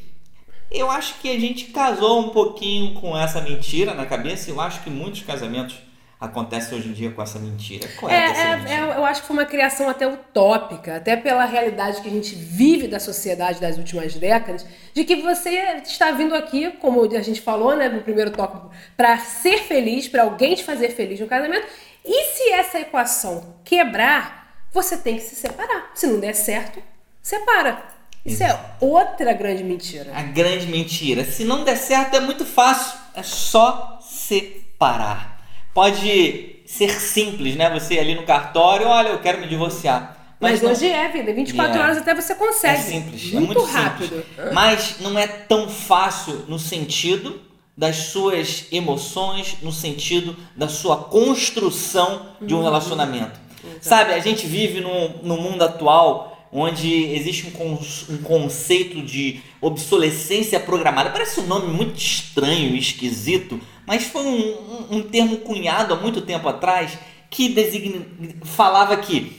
eu 0.68 0.90
acho 0.90 1.20
que 1.20 1.30
a 1.30 1.38
gente 1.38 1.66
casou 1.66 2.20
um 2.20 2.30
pouquinho 2.30 2.94
com 2.94 3.16
essa 3.16 3.40
mentira 3.40 3.94
na 3.94 4.04
cabeça. 4.04 4.50
Eu 4.50 4.60
acho 4.60 4.82
que 4.82 4.90
muitos 4.90 5.22
casamentos 5.22 5.76
acontecem 6.20 6.76
hoje 6.76 6.88
em 6.88 6.92
dia 6.92 7.10
com 7.12 7.22
essa 7.22 7.38
mentira. 7.38 7.88
Qual 7.98 8.10
é, 8.10 8.26
terceira 8.26 8.50
É, 8.50 8.56
mentira? 8.56 8.74
é, 8.74 8.80
é, 8.80 8.96
eu 8.96 9.04
acho 9.04 9.20
que 9.20 9.26
foi 9.28 9.36
uma 9.36 9.44
criação 9.44 9.88
até 9.88 10.06
utópica, 10.06 10.96
até 10.96 11.16
pela 11.16 11.44
realidade 11.44 12.00
que 12.00 12.08
a 12.08 12.10
gente 12.10 12.34
vive 12.34 12.88
da 12.88 12.98
sociedade 12.98 13.60
das 13.60 13.78
últimas 13.78 14.14
décadas, 14.14 14.66
de 14.92 15.04
que 15.04 15.16
você 15.16 15.50
está 15.84 16.10
vindo 16.10 16.34
aqui, 16.34 16.70
como 16.80 17.04
a 17.04 17.22
gente 17.22 17.40
falou, 17.40 17.76
né, 17.76 17.88
no 17.88 18.02
primeiro 18.02 18.30
tópico, 18.32 18.70
para 18.96 19.16
ser 19.18 19.58
feliz, 19.62 20.08
para 20.08 20.22
alguém 20.24 20.54
te 20.54 20.64
fazer 20.64 20.90
feliz 20.90 21.20
no 21.20 21.26
casamento. 21.26 21.66
E 22.04 22.24
se 22.24 22.50
essa 22.50 22.80
equação 22.80 23.56
quebrar, 23.64 24.66
você 24.72 24.96
tem 24.96 25.16
que 25.16 25.22
se 25.22 25.36
separar. 25.36 25.90
Se 25.94 26.06
não 26.06 26.18
der 26.18 26.34
certo, 26.34 26.82
separa. 27.22 27.82
Isso 28.24 28.42
é 28.42 28.58
outra 28.80 29.32
grande 29.32 29.62
mentira. 29.64 30.12
A 30.14 30.22
grande 30.22 30.66
mentira. 30.66 31.24
Se 31.24 31.44
não 31.44 31.64
der 31.64 31.76
certo, 31.76 32.14
é 32.16 32.20
muito 32.20 32.44
fácil. 32.44 32.98
É 33.14 33.22
só 33.22 33.98
separar. 34.02 35.37
Pode 35.74 36.56
ser 36.66 36.90
simples, 37.00 37.56
né? 37.56 37.70
Você 37.78 37.98
ali 37.98 38.14
no 38.14 38.24
cartório, 38.24 38.86
olha, 38.86 39.08
eu 39.08 39.18
quero 39.20 39.40
me 39.40 39.46
divorciar. 39.46 40.16
Mas, 40.40 40.62
não- 40.62 40.70
hoje 40.70 40.86
é, 40.86 41.08
vida. 41.08 41.32
24 41.32 41.72
Yeah. 41.72 41.82
horas 41.82 41.98
até 42.02 42.14
você 42.14 42.34
consegue. 42.34 42.78
É 42.78 42.82
simples, 42.82 43.22
é 43.34 43.40
muito, 43.40 43.54
muito 43.58 43.64
rápido. 43.64 44.08
simples. 44.24 44.52
Mas 44.52 44.96
não 45.00 45.18
é 45.18 45.26
tão 45.26 45.68
fácil 45.68 46.44
no 46.48 46.58
sentido 46.58 47.40
das 47.76 47.96
suas 47.96 48.66
emoções, 48.72 49.56
no 49.62 49.72
sentido 49.72 50.36
da 50.56 50.68
sua 50.68 50.96
construção 50.96 52.26
de 52.40 52.54
Uhum. 52.54 52.60
um 52.60 52.62
relacionamento. 52.64 53.38
Sabe, 53.80 54.14
a 54.14 54.18
gente 54.20 54.46
vive 54.46 54.80
num, 54.80 55.14
num 55.22 55.40
mundo 55.40 55.62
atual 55.62 56.46
onde 56.52 57.04
existe 57.12 57.46
um, 57.46 57.50
con- 57.50 57.78
um 58.08 58.18
conceito 58.18 59.02
de 59.02 59.40
obsolescência 59.60 60.58
programada. 60.58 61.10
Parece 61.10 61.40
um 61.40 61.46
nome 61.46 61.66
muito 61.68 61.96
estranho 61.98 62.74
e 62.74 62.78
esquisito, 62.78 63.60
mas 63.88 64.04
foi 64.04 64.22
um, 64.22 64.36
um- 64.38 64.86
um 64.98 65.02
termo 65.02 65.38
cunhado 65.38 65.92
há 65.94 65.96
muito 65.96 66.20
tempo 66.20 66.46
atrás 66.48 66.96
que 67.30 67.48
designa, 67.48 68.04
falava 68.44 68.96
que 68.98 69.36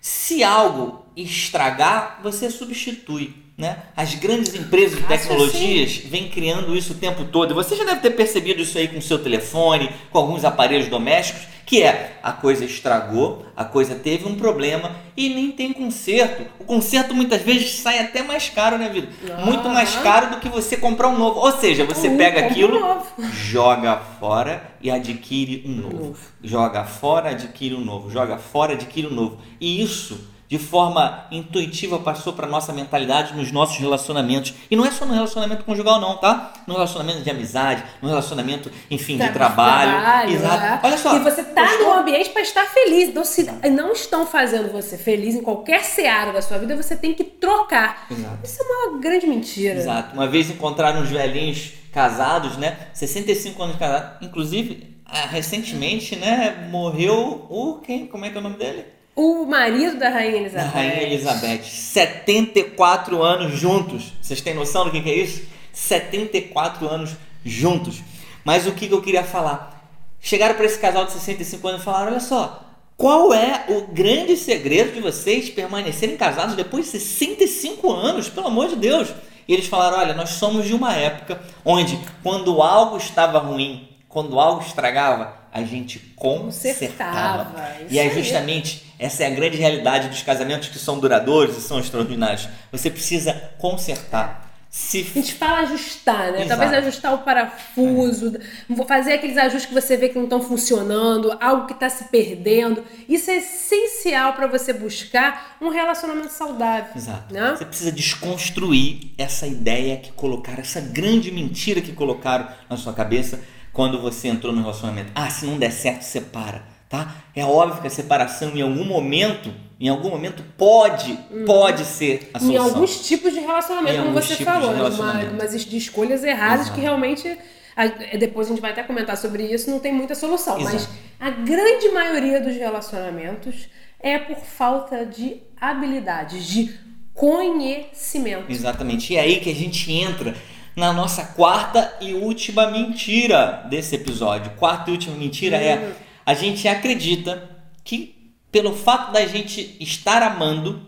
se 0.00 0.42
algo 0.42 1.04
estragar, 1.16 2.20
você 2.22 2.50
substitui. 2.50 3.34
Né? 3.58 3.76
As 3.94 4.14
grandes 4.14 4.54
empresas 4.54 4.98
de 4.98 5.04
tecnologias 5.04 5.96
vêm 5.96 6.30
criando 6.30 6.74
isso 6.74 6.94
o 6.94 6.96
tempo 6.96 7.26
todo. 7.26 7.54
Você 7.54 7.76
já 7.76 7.84
deve 7.84 8.00
ter 8.00 8.12
percebido 8.12 8.62
isso 8.62 8.78
aí 8.78 8.88
com 8.88 8.96
o 8.98 9.02
seu 9.02 9.18
telefone, 9.18 9.90
com 10.10 10.16
alguns 10.18 10.46
aparelhos 10.46 10.88
domésticos, 10.88 11.42
que 11.70 11.80
é 11.84 12.18
a 12.20 12.32
coisa 12.32 12.64
estragou, 12.64 13.46
a 13.56 13.64
coisa 13.64 13.94
teve 13.94 14.26
um 14.26 14.34
problema 14.34 14.90
e 15.16 15.28
nem 15.28 15.52
tem 15.52 15.72
conserto. 15.72 16.44
O 16.58 16.64
conserto 16.64 17.14
muitas 17.14 17.42
vezes 17.42 17.74
sai 17.74 18.00
até 18.00 18.24
mais 18.24 18.48
caro, 18.48 18.76
né, 18.76 18.88
vida? 18.88 19.06
Muito 19.44 19.68
mais 19.68 19.94
caro 19.94 20.30
do 20.30 20.38
que 20.40 20.48
você 20.48 20.76
comprar 20.76 21.06
um 21.06 21.16
novo. 21.16 21.38
Ou 21.38 21.52
seja, 21.52 21.84
você 21.84 22.08
Uh, 22.08 22.16
pega 22.16 22.40
um 22.40 22.46
aquilo, 22.46 22.80
novo. 22.80 23.06
joga 23.32 23.96
fora 24.18 24.64
e 24.82 24.90
adquire 24.90 25.62
um 25.64 25.70
novo. 25.76 25.96
novo. 26.06 26.18
Joga 26.42 26.82
fora, 26.82 27.30
adquire 27.30 27.76
um 27.76 27.84
novo. 27.84 28.10
Joga 28.10 28.36
fora, 28.36 28.72
adquire 28.72 29.06
um 29.06 29.14
novo. 29.14 29.38
E 29.60 29.80
isso, 29.80 30.28
de 30.50 30.58
forma 30.58 31.26
intuitiva, 31.30 32.00
passou 32.00 32.32
para 32.32 32.44
nossa 32.44 32.72
mentalidade 32.72 33.36
nos 33.36 33.52
nossos 33.52 33.78
relacionamentos. 33.78 34.52
E 34.68 34.74
não 34.74 34.84
é 34.84 34.90
só 34.90 35.06
no 35.06 35.14
relacionamento 35.14 35.62
conjugal, 35.62 36.00
não, 36.00 36.16
tá? 36.16 36.52
No 36.66 36.74
relacionamento 36.74 37.22
de 37.22 37.30
amizade, 37.30 37.84
no 38.02 38.08
relacionamento, 38.08 38.68
enfim, 38.90 39.16
de 39.16 39.28
trabalho. 39.30 40.28
Exato. 40.28 40.64
é. 40.64 40.80
Olha 40.82 40.98
só. 40.98 41.14
E 41.14 41.20
você 41.20 41.44
tá 41.44 41.64
gostou? 41.64 41.86
no 41.86 42.00
ambiente 42.00 42.30
para 42.30 42.42
estar 42.42 42.66
feliz. 42.66 43.10
Então, 43.10 43.24
se 43.24 43.44
não 43.70 43.92
estão 43.92 44.26
fazendo 44.26 44.72
você 44.72 44.98
feliz 44.98 45.36
em 45.36 45.40
qualquer 45.40 45.84
seara 45.84 46.32
da 46.32 46.42
sua 46.42 46.58
vida, 46.58 46.74
você 46.74 46.96
tem 46.96 47.14
que 47.14 47.22
trocar. 47.22 48.08
Exato. 48.10 48.38
Isso 48.42 48.60
é 48.60 48.66
uma 48.66 48.98
grande 48.98 49.28
mentira. 49.28 49.78
Exato. 49.78 50.14
Uma 50.14 50.26
vez 50.26 50.50
encontraram 50.50 51.02
uns 51.02 51.10
velhinhos 51.10 51.74
casados, 51.92 52.56
né? 52.56 52.76
65 52.92 53.62
anos 53.62 53.76
casados. 53.76 54.16
Inclusive, 54.20 54.96
ah, 55.06 55.26
recentemente, 55.26 56.16
né? 56.16 56.66
Morreu 56.72 57.46
o. 57.48 57.80
Quem? 57.86 58.08
Como 58.08 58.24
é 58.24 58.30
que 58.30 58.36
é 58.36 58.40
o 58.40 58.42
nome 58.42 58.56
dele? 58.56 58.98
O 59.22 59.44
marido 59.44 59.98
da 59.98 60.08
Rainha 60.08 60.32
Da 60.32 60.38
Elizabeth. 60.38 60.70
Rainha 60.72 61.02
Elizabeth. 61.02 61.62
74 61.64 63.22
anos 63.22 63.52
juntos. 63.52 64.14
Vocês 64.18 64.40
têm 64.40 64.54
noção 64.54 64.86
do 64.86 64.90
que 64.90 65.02
que 65.02 65.10
é 65.10 65.14
isso? 65.14 65.42
74 65.74 66.88
anos 66.88 67.10
juntos. 67.44 68.00
Mas 68.42 68.66
o 68.66 68.72
que 68.72 68.88
que 68.88 68.94
eu 68.94 69.02
queria 69.02 69.22
falar? 69.22 69.86
Chegaram 70.22 70.54
para 70.54 70.64
esse 70.64 70.78
casal 70.78 71.04
de 71.04 71.12
65 71.12 71.68
anos 71.68 71.82
e 71.82 71.84
falaram: 71.84 72.12
olha 72.12 72.20
só. 72.20 72.64
Qual 72.96 73.34
é 73.34 73.66
o 73.68 73.88
grande 73.88 74.38
segredo 74.38 74.94
de 74.94 75.02
vocês 75.02 75.50
permanecerem 75.50 76.16
casados 76.16 76.56
depois 76.56 76.86
de 76.86 76.92
65 76.92 77.92
anos? 77.92 78.30
Pelo 78.30 78.46
amor 78.46 78.68
de 78.68 78.76
Deus! 78.76 79.10
E 79.46 79.52
eles 79.52 79.66
falaram: 79.66 79.98
olha, 79.98 80.14
nós 80.14 80.30
somos 80.30 80.66
de 80.66 80.72
uma 80.72 80.94
época 80.94 81.42
onde, 81.62 82.00
quando 82.22 82.62
algo 82.62 82.96
estava 82.96 83.38
ruim, 83.38 83.86
quando 84.08 84.40
algo 84.40 84.62
estragava, 84.62 85.39
a 85.52 85.62
gente 85.62 85.98
consertava. 86.16 87.44
Consertava, 87.44 87.76
E 87.90 87.98
é 87.98 88.10
justamente 88.10 88.84
essa 88.98 89.24
é 89.24 89.26
a 89.26 89.30
grande 89.30 89.56
realidade 89.56 90.08
dos 90.08 90.22
casamentos 90.22 90.68
que 90.68 90.78
são 90.78 90.98
duradouros 90.98 91.56
e 91.56 91.60
são 91.62 91.80
extraordinários. 91.80 92.48
Você 92.70 92.90
precisa 92.90 93.32
consertar. 93.58 94.50
Se 94.68 95.00
A 95.00 95.18
gente 95.18 95.34
fala 95.34 95.60
ajustar, 95.60 96.30
né? 96.30 96.44
Exato. 96.44 96.48
Talvez 96.48 96.72
ajustar 96.74 97.14
o 97.14 97.18
parafuso, 97.18 98.38
vou 98.68 98.86
fazer 98.86 99.14
aqueles 99.14 99.36
ajustes 99.36 99.66
que 99.66 99.74
você 99.74 99.96
vê 99.96 100.10
que 100.10 100.14
não 100.14 100.24
estão 100.24 100.40
funcionando, 100.40 101.36
algo 101.40 101.66
que 101.66 101.72
está 101.72 101.90
se 101.90 102.04
perdendo. 102.04 102.84
Isso 103.08 103.32
é 103.32 103.38
essencial 103.38 104.34
para 104.34 104.46
você 104.46 104.72
buscar 104.72 105.56
um 105.60 105.70
relacionamento 105.70 106.30
saudável. 106.32 106.92
Exato. 106.94 107.34
Né? 107.34 107.56
Você 107.56 107.64
precisa 107.64 107.90
desconstruir 107.90 109.10
essa 109.18 109.44
ideia 109.44 109.96
que 109.96 110.12
colocaram, 110.12 110.60
essa 110.60 110.80
grande 110.80 111.32
mentira 111.32 111.80
que 111.80 111.92
colocaram 111.92 112.46
na 112.68 112.76
sua 112.76 112.92
cabeça 112.92 113.40
quando 113.72 114.00
você 114.00 114.28
entrou 114.28 114.52
no 114.52 114.60
relacionamento. 114.60 115.10
Ah, 115.14 115.30
se 115.30 115.46
não 115.46 115.58
der 115.58 115.70
certo, 115.70 116.02
separa, 116.02 116.62
tá? 116.88 117.14
É 117.34 117.44
óbvio 117.44 117.80
que 117.80 117.86
a 117.86 117.90
separação 117.90 118.50
em 118.56 118.62
algum 118.62 118.84
momento, 118.84 119.52
em 119.78 119.88
algum 119.88 120.10
momento 120.10 120.42
pode, 120.58 121.16
pode 121.46 121.84
ser 121.84 122.30
a 122.34 122.38
Uhum. 122.38 122.44
Em 122.44 122.52
solução. 122.56 122.74
alguns 122.74 123.06
tipos 123.06 123.32
de 123.32 123.40
relacionamento, 123.40 123.98
Em 123.98 124.02
como 124.02 124.12
você 124.14 124.36
falou, 124.36 124.72
né? 124.72 124.82
uma, 124.82 125.12
umas 125.30 125.64
de 125.64 125.76
escolhas 125.76 126.24
erradas 126.24 126.62
Exato. 126.66 126.74
que 126.74 126.80
realmente. 126.80 127.38
a- 127.76 127.86
depois 128.18 128.48
a 128.48 128.50
gente 128.50 128.60
vai 128.60 128.72
até 128.72 128.82
comentar 128.82 129.16
sobre 129.16 129.44
isso, 129.44 129.70
não 129.70 129.78
tem 129.78 129.92
muita 129.92 130.14
solução. 130.14 130.58
Mas 130.60 130.74
Exato. 130.74 130.92
a 131.18 131.30
grande 131.30 131.88
maioria 131.90 132.40
dos 132.40 132.54
relacionamentos 132.56 133.68
é 133.98 134.18
por 134.18 134.36
falta 134.38 135.06
de 135.06 135.40
habilidades, 135.58 136.44
de 136.46 136.74
conhecimento. 137.14 138.50
Exatamente. 138.50 139.12
E 139.12 139.16
é 139.16 139.20
aí 139.20 139.40
que 139.40 139.50
a 139.50 139.54
gente 139.54 139.90
entra 139.92 140.34
na 140.80 140.94
nossa 140.94 141.22
quarta 141.22 141.94
e 142.00 142.14
última 142.14 142.66
mentira 142.68 143.66
desse 143.68 143.94
episódio. 143.94 144.52
Quarta 144.52 144.88
e 144.88 144.94
última 144.94 145.14
mentira 145.14 145.58
é 145.58 145.92
a 146.24 146.32
gente 146.32 146.66
acredita 146.66 147.50
que 147.84 148.34
pelo 148.50 148.74
fato 148.74 149.12
da 149.12 149.24
gente 149.26 149.76
estar 149.78 150.22
amando, 150.22 150.80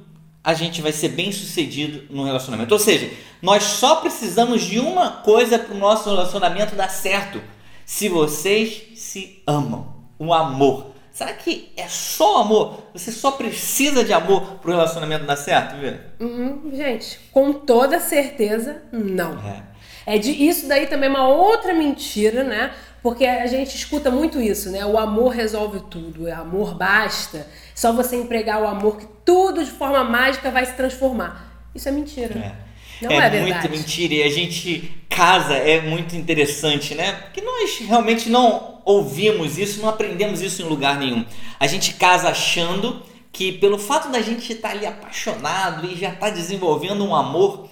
a 0.42 0.54
gente 0.54 0.80
vai 0.80 0.92
ser 0.92 1.10
bem 1.10 1.30
sucedido 1.30 2.04
no 2.10 2.24
relacionamento. 2.24 2.72
Ou 2.72 2.80
seja, 2.80 3.10
nós 3.42 3.62
só 3.64 3.96
precisamos 3.96 4.62
de 4.62 4.80
uma 4.80 5.10
coisa 5.10 5.58
para 5.58 5.74
o 5.74 5.78
nosso 5.78 6.08
relacionamento 6.08 6.74
dar 6.74 6.88
certo. 6.88 7.40
Se 7.84 8.08
vocês 8.08 8.82
se 8.96 9.42
amam, 9.46 9.94
o 10.18 10.32
amor. 10.32 10.92
Será 11.12 11.34
que 11.34 11.70
é 11.76 11.86
só 11.86 12.40
amor? 12.40 12.84
Você 12.94 13.12
só 13.12 13.32
precisa 13.32 14.02
de 14.02 14.14
amor 14.14 14.58
para 14.62 14.70
o 14.70 14.74
relacionamento 14.74 15.26
dar 15.26 15.36
certo, 15.36 15.76
viu? 15.76 15.98
Hum, 16.18 16.70
gente, 16.72 17.20
com 17.30 17.52
toda 17.52 18.00
certeza, 18.00 18.82
não. 18.90 19.38
É. 19.46 19.71
É 20.06 20.18
de 20.18 20.30
isso 20.30 20.66
daí 20.68 20.86
também 20.86 21.08
é 21.08 21.10
uma 21.10 21.28
outra 21.28 21.72
mentira, 21.72 22.42
né? 22.44 22.72
Porque 23.02 23.26
a 23.26 23.46
gente 23.46 23.76
escuta 23.76 24.10
muito 24.10 24.40
isso, 24.40 24.70
né? 24.70 24.86
O 24.86 24.96
amor 24.96 25.30
resolve 25.30 25.80
tudo, 25.90 26.24
o 26.24 26.32
amor 26.32 26.74
basta. 26.74 27.46
Só 27.74 27.92
você 27.92 28.16
empregar 28.16 28.62
o 28.62 28.66
amor 28.66 28.96
que 28.98 29.06
tudo 29.24 29.64
de 29.64 29.70
forma 29.70 30.04
mágica 30.04 30.50
vai 30.50 30.64
se 30.64 30.74
transformar. 30.74 31.68
Isso 31.74 31.88
é 31.88 31.92
mentira. 31.92 32.38
É. 32.38 32.72
Não 33.02 33.10
é, 33.10 33.26
é 33.26 33.30
verdade. 33.30 33.68
muito 33.68 33.70
mentira. 33.70 34.14
E 34.14 34.22
a 34.22 34.30
gente 34.30 34.94
casa 35.08 35.54
é 35.54 35.80
muito 35.80 36.14
interessante, 36.14 36.94
né? 36.94 37.12
Porque 37.12 37.40
nós 37.40 37.78
realmente 37.78 38.30
não 38.30 38.80
ouvimos 38.84 39.58
isso, 39.58 39.80
não 39.80 39.88
aprendemos 39.88 40.40
isso 40.40 40.62
em 40.62 40.64
lugar 40.64 40.98
nenhum. 40.98 41.24
A 41.58 41.66
gente 41.66 41.94
casa 41.94 42.28
achando 42.28 43.02
que 43.32 43.52
pelo 43.52 43.78
fato 43.78 44.10
da 44.10 44.20
gente 44.20 44.52
estar 44.52 44.70
ali 44.70 44.86
apaixonado 44.86 45.86
e 45.86 45.96
já 45.96 46.10
estar 46.10 46.30
desenvolvendo 46.30 47.04
um 47.04 47.14
amor, 47.14 47.68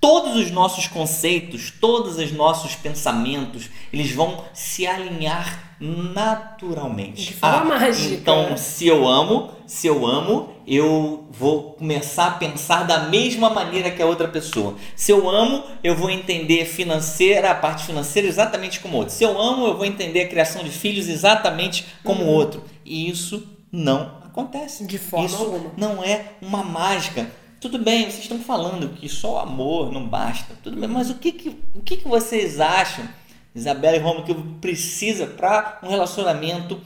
todos 0.00 0.36
os 0.36 0.50
nossos 0.50 0.86
conceitos, 0.88 1.70
todos 1.80 2.16
os 2.18 2.32
nossos 2.32 2.74
pensamentos, 2.74 3.68
eles 3.92 4.10
vão 4.12 4.44
se 4.54 4.86
alinhar 4.86 5.74
naturalmente. 5.80 7.26
De 7.26 7.32
forma 7.34 7.64
mágica. 7.78 8.14
Então, 8.14 8.56
se 8.56 8.86
eu 8.86 9.06
amo, 9.06 9.50
se 9.66 9.86
eu 9.86 10.06
amo, 10.06 10.50
eu 10.66 11.26
vou 11.30 11.72
começar 11.74 12.26
a 12.28 12.30
pensar 12.32 12.84
da 12.84 13.00
mesma 13.08 13.50
maneira 13.50 13.90
que 13.90 14.02
a 14.02 14.06
outra 14.06 14.28
pessoa. 14.28 14.74
Se 14.94 15.10
eu 15.12 15.28
amo, 15.28 15.64
eu 15.82 15.94
vou 15.96 16.10
entender 16.10 16.64
financeira, 16.66 17.50
a 17.50 17.54
parte 17.54 17.84
financeira 17.84 18.28
exatamente 18.28 18.80
como 18.80 18.96
outro. 18.96 19.12
Se 19.14 19.24
eu 19.24 19.40
amo, 19.40 19.66
eu 19.66 19.76
vou 19.76 19.84
entender 19.86 20.22
a 20.22 20.28
criação 20.28 20.62
de 20.62 20.70
filhos 20.70 21.08
exatamente 21.08 21.86
como 22.04 22.22
Uhum. 22.24 22.28
outro. 22.28 22.62
E 22.84 23.08
isso 23.08 23.46
não 23.72 24.18
acontece. 24.24 24.84
De 24.86 24.98
forma 24.98 25.26
isso 25.26 25.36
alguma. 25.42 25.72
não 25.76 26.02
é 26.04 26.32
uma 26.42 26.62
mágica. 26.62 27.30
Tudo 27.60 27.78
bem, 27.78 28.04
vocês 28.04 28.22
estão 28.22 28.38
falando 28.38 28.88
que 28.94 29.08
só 29.08 29.34
o 29.34 29.38
amor 29.38 29.92
não 29.92 30.08
basta. 30.08 30.54
Tudo 30.62 30.80
bem, 30.80 30.88
mas 30.88 31.10
o 31.10 31.16
que, 31.16 31.30
que, 31.30 31.48
o 31.74 31.82
que, 31.82 31.98
que 31.98 32.08
vocês 32.08 32.58
acham, 32.58 33.06
Isabela 33.54 33.96
e 33.96 34.00
Romo, 34.00 34.24
que 34.24 34.34
precisa 34.60 35.26
para 35.26 35.78
um 35.82 35.88
relacionamento 35.88 36.80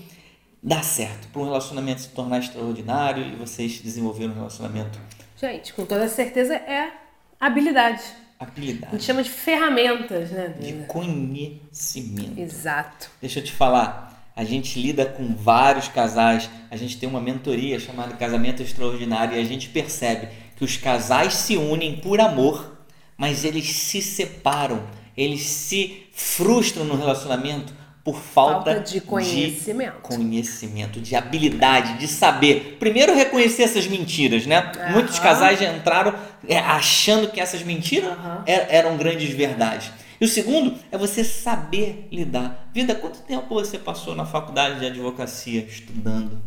dar 0.60 0.82
certo? 0.82 1.28
Para 1.28 1.42
um 1.42 1.44
relacionamento 1.44 2.00
se 2.00 2.08
tornar 2.08 2.40
extraordinário 2.40 3.24
e 3.24 3.36
vocês 3.36 3.80
desenvolverem 3.80 4.32
um 4.32 4.34
relacionamento 4.34 4.98
Gente, 5.36 5.74
com 5.74 5.84
toda 5.84 6.08
certeza 6.08 6.54
é 6.54 6.90
habilidade. 7.38 8.02
A 8.38 8.44
habilidade, 8.44 8.92
gente 8.92 9.04
chama 9.04 9.22
de 9.22 9.30
ferramentas, 9.30 10.30
né? 10.30 10.54
de 10.58 10.72
conhecimento. 10.86 12.40
Exato. 12.40 13.10
Deixa 13.20 13.40
eu 13.40 13.44
te 13.44 13.52
falar, 13.52 14.30
a 14.34 14.42
gente 14.42 14.80
lida 14.80 15.06
com 15.06 15.34
vários 15.34 15.88
casais, 15.88 16.48
a 16.70 16.76
gente 16.76 16.98
tem 16.98 17.08
uma 17.08 17.20
mentoria 17.20 17.78
chamada 17.78 18.16
Casamento 18.16 18.62
Extraordinário 18.62 19.36
e 19.36 19.40
a 19.40 19.44
gente 19.44 19.68
percebe 19.68 20.28
que 20.56 20.64
os 20.64 20.76
casais 20.76 21.34
se 21.34 21.56
unem 21.56 21.96
por 21.96 22.20
amor, 22.20 22.76
mas 23.16 23.44
eles 23.44 23.66
se 23.72 24.00
separam, 24.02 24.82
eles 25.16 25.42
se 25.42 26.06
frustram 26.12 26.84
no 26.84 26.96
relacionamento 26.96 27.72
por 28.04 28.16
falta, 28.16 28.72
Falta 28.74 28.80
de 28.80 29.00
conhecimento. 29.00 30.00
conhecimento, 30.02 31.00
de 31.00 31.16
habilidade, 31.16 31.98
de 31.98 32.06
saber. 32.06 32.76
Primeiro 32.78 33.14
reconhecer 33.14 33.62
essas 33.62 33.86
mentiras, 33.86 34.44
né? 34.46 34.58
Aham. 34.76 34.92
Muitos 34.92 35.18
casais 35.18 35.58
já 35.58 35.72
entraram 35.72 36.14
é, 36.46 36.58
achando 36.58 37.28
que 37.30 37.40
essas 37.40 37.62
mentiras 37.62 38.12
er- 38.46 38.66
eram 38.68 38.96
grandes 38.98 39.30
verdades. 39.30 39.90
E 40.20 40.24
o 40.24 40.28
segundo 40.28 40.74
é 40.92 40.98
você 40.98 41.24
saber 41.24 42.06
lidar. 42.12 42.68
Vida, 42.74 42.94
quanto 42.94 43.20
tempo 43.20 43.54
você 43.54 43.78
passou 43.78 44.14
na 44.14 44.26
faculdade 44.26 44.80
de 44.80 44.86
advocacia 44.86 45.62
estudando? 45.66 46.42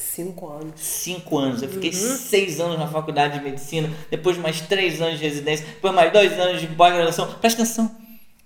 Cinco 0.00 0.48
anos. 0.48 0.72
Cinco 0.76 1.38
anos. 1.38 1.62
Eu 1.62 1.68
fiquei 1.68 1.90
Uhum. 1.90 2.16
seis 2.16 2.58
anos 2.58 2.78
na 2.78 2.86
faculdade 2.88 3.38
de 3.38 3.44
medicina, 3.44 3.90
depois 4.10 4.38
mais 4.38 4.60
três 4.62 5.00
anos 5.00 5.18
de 5.18 5.24
residência, 5.24 5.66
depois 5.66 5.94
mais 5.94 6.12
dois 6.12 6.32
anos 6.38 6.60
de 6.60 6.66
pós-graduação. 6.68 7.30
Presta 7.40 7.62
atenção. 7.62 7.90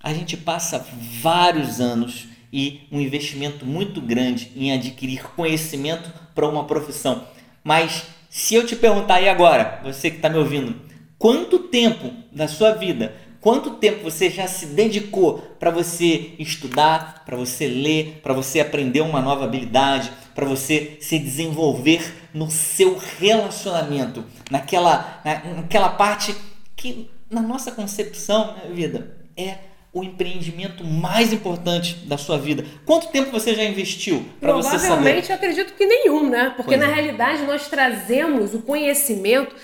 A 0.02 0.12
gente 0.12 0.36
passa 0.36 0.84
vários 1.22 1.80
anos 1.80 2.26
e 2.52 2.80
um 2.92 3.00
investimento 3.00 3.64
muito 3.64 4.00
grande 4.00 4.50
em 4.56 4.72
adquirir 4.72 5.22
conhecimento 5.34 6.12
para 6.34 6.46
uma 6.48 6.64
profissão. 6.64 7.24
Mas 7.62 8.02
se 8.28 8.54
eu 8.54 8.66
te 8.66 8.76
perguntar 8.76 9.14
aí 9.16 9.28
agora, 9.28 9.80
você 9.82 10.10
que 10.10 10.16
está 10.16 10.28
me 10.28 10.38
ouvindo, 10.38 10.74
quanto 11.18 11.58
tempo 11.60 12.12
da 12.32 12.46
sua 12.48 12.72
vida, 12.72 13.14
quanto 13.44 13.72
tempo 13.72 14.02
você 14.02 14.30
já 14.30 14.46
se 14.46 14.64
dedicou 14.64 15.38
para 15.60 15.70
você 15.70 16.30
estudar, 16.38 17.22
para 17.26 17.36
você 17.36 17.66
ler, 17.66 18.20
para 18.22 18.32
você 18.32 18.58
aprender 18.58 19.02
uma 19.02 19.20
nova 19.20 19.44
habilidade, 19.44 20.10
para 20.34 20.46
você 20.46 20.96
se 20.98 21.18
desenvolver 21.18 22.00
no 22.32 22.50
seu 22.50 22.96
relacionamento, 23.20 24.24
naquela, 24.50 25.20
na- 25.22 25.44
naquela 25.56 25.90
parte 25.90 26.34
que 26.74 27.10
na 27.30 27.42
nossa 27.42 27.70
concepção, 27.70 28.54
né, 28.54 28.62
vida, 28.72 29.14
é 29.36 29.56
o 29.92 30.02
empreendimento 30.02 30.82
mais 30.82 31.30
importante 31.30 31.96
da 32.06 32.16
sua 32.16 32.38
vida. 32.38 32.64
Quanto 32.86 33.08
tempo 33.08 33.30
você 33.30 33.54
já 33.54 33.62
investiu 33.62 34.24
para 34.40 34.54
você 34.54 34.70
saber? 34.70 34.86
Provavelmente 34.86 35.28
eu 35.30 35.36
acredito 35.36 35.74
que 35.74 35.86
nenhum, 35.86 36.30
né? 36.30 36.52
Porque 36.56 36.76
Pois 36.76 36.80
na 36.80 36.90
é. 36.90 36.94
realidade 36.94 37.42
nós 37.42 37.68
trazemos 37.68 38.54
o 38.54 38.62
conhecimento 38.62 39.54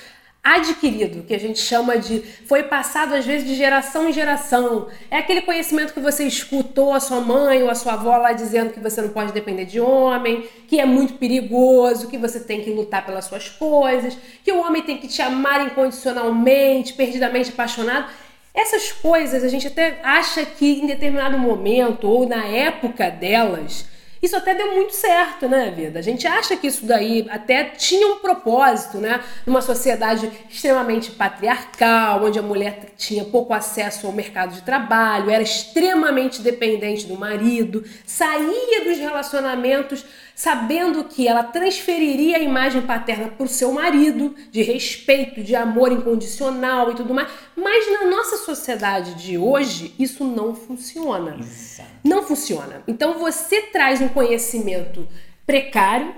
adquirido, 0.43 1.23
que 1.23 1.35
a 1.35 1.39
gente 1.39 1.59
chama 1.59 1.99
de 1.99 2.21
foi 2.47 2.63
passado 2.63 3.15
às 3.15 3.27
vezes 3.27 3.47
de 3.47 3.55
geração 3.55 4.09
em 4.09 4.13
geração. 4.13 4.89
É 5.11 5.19
aquele 5.19 5.43
conhecimento 5.43 5.93
que 5.93 6.01
você 6.01 6.25
escutou 6.25 6.95
a 6.95 7.01
sua 7.01 7.21
mãe 7.21 7.63
ou 7.63 7.71
a 7.71 7.75
sua 7.75 7.93
avó 7.93 8.17
lá 8.17 8.33
dizendo 8.33 8.73
que 8.73 8.81
você 8.81 9.03
não 9.03 9.11
pode 9.11 9.33
depender 9.33 9.67
de 9.67 9.81
homem, 9.81 10.49
que 10.67 10.81
é 10.81 10.87
muito 10.87 11.15
perigoso, 11.15 12.09
que 12.09 12.17
você 12.17 12.41
tem 12.41 12.63
que 12.63 12.71
lutar 12.71 13.05
pelas 13.05 13.27
suas 13.27 13.51
coisas, 13.51 14.17
que 14.43 14.51
o 14.51 14.61
homem 14.61 14.83
tem 14.83 14.97
que 14.97 15.09
te 15.09 15.21
amar 15.21 15.67
incondicionalmente, 15.67 16.95
perdidamente 16.95 17.51
apaixonado. 17.51 18.11
Essas 18.55 18.91
coisas 18.91 19.45
a 19.45 19.49
gente 19.49 19.67
até 19.67 20.01
acha 20.03 20.45
que 20.45 20.81
em 20.81 20.87
determinado 20.87 21.39
momento 21.39 22.09
ou 22.09 22.27
na 22.27 22.47
época 22.47 23.11
delas, 23.11 23.85
isso 24.23 24.37
até 24.37 24.55
deu 24.55 24.75
muito 24.75 24.95
certo, 24.95 25.49
né, 25.49 25.73
vida? 25.75 25.99
A 25.99 26.03
gente 26.03 26.27
acha 26.27 26.57
que 26.57 26.67
isso 26.67 26.85
daí 26.85 27.27
até 27.31 27.65
tinha 27.65 28.07
um 28.07 28.19
propósito, 28.19 28.99
né? 28.99 29.23
Numa 29.47 29.63
sociedade 29.63 30.31
extremamente 30.51 31.11
patriarcal, 31.13 32.25
onde 32.25 32.39
a 32.39 32.43
mulher 32.43 32.93
tinha 32.97 33.25
pouco 33.25 33.55
acesso 33.55 34.07
ao 34.07 34.13
mercado 34.13 34.55
de 34.55 34.63
trabalho, 34.63 35.31
era 35.31 35.43
extremamente 35.43 36.43
dependente 36.43 37.07
do 37.07 37.17
marido, 37.17 37.83
saía 38.05 38.85
dos 38.85 38.99
relacionamentos 38.99 40.05
sabendo 40.41 41.05
que 41.05 41.29
ela 41.29 41.43
transferiria 41.43 42.39
a 42.39 42.41
imagem 42.41 42.81
paterna 42.81 43.29
para 43.29 43.45
o 43.45 43.47
seu 43.49 43.73
marido, 43.73 44.35
de 44.51 44.63
respeito, 44.63 45.43
de 45.43 45.55
amor 45.55 45.93
incondicional 45.93 46.91
e 46.91 46.95
tudo 46.95 47.13
mais. 47.13 47.31
Mas 47.55 47.93
na 47.93 48.07
nossa 48.07 48.39
sociedade 48.39 49.23
de 49.23 49.37
hoje, 49.37 49.95
isso 49.99 50.25
não 50.25 50.55
funciona. 50.55 51.37
Exato. 51.39 51.91
Não 52.03 52.23
funciona. 52.23 52.83
Então 52.89 53.19
você 53.19 53.61
traz 53.61 54.01
um 54.01 54.09
conhecimento 54.09 55.07
precário, 55.45 56.15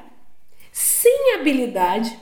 sem 0.71 1.35
habilidade, 1.35 2.17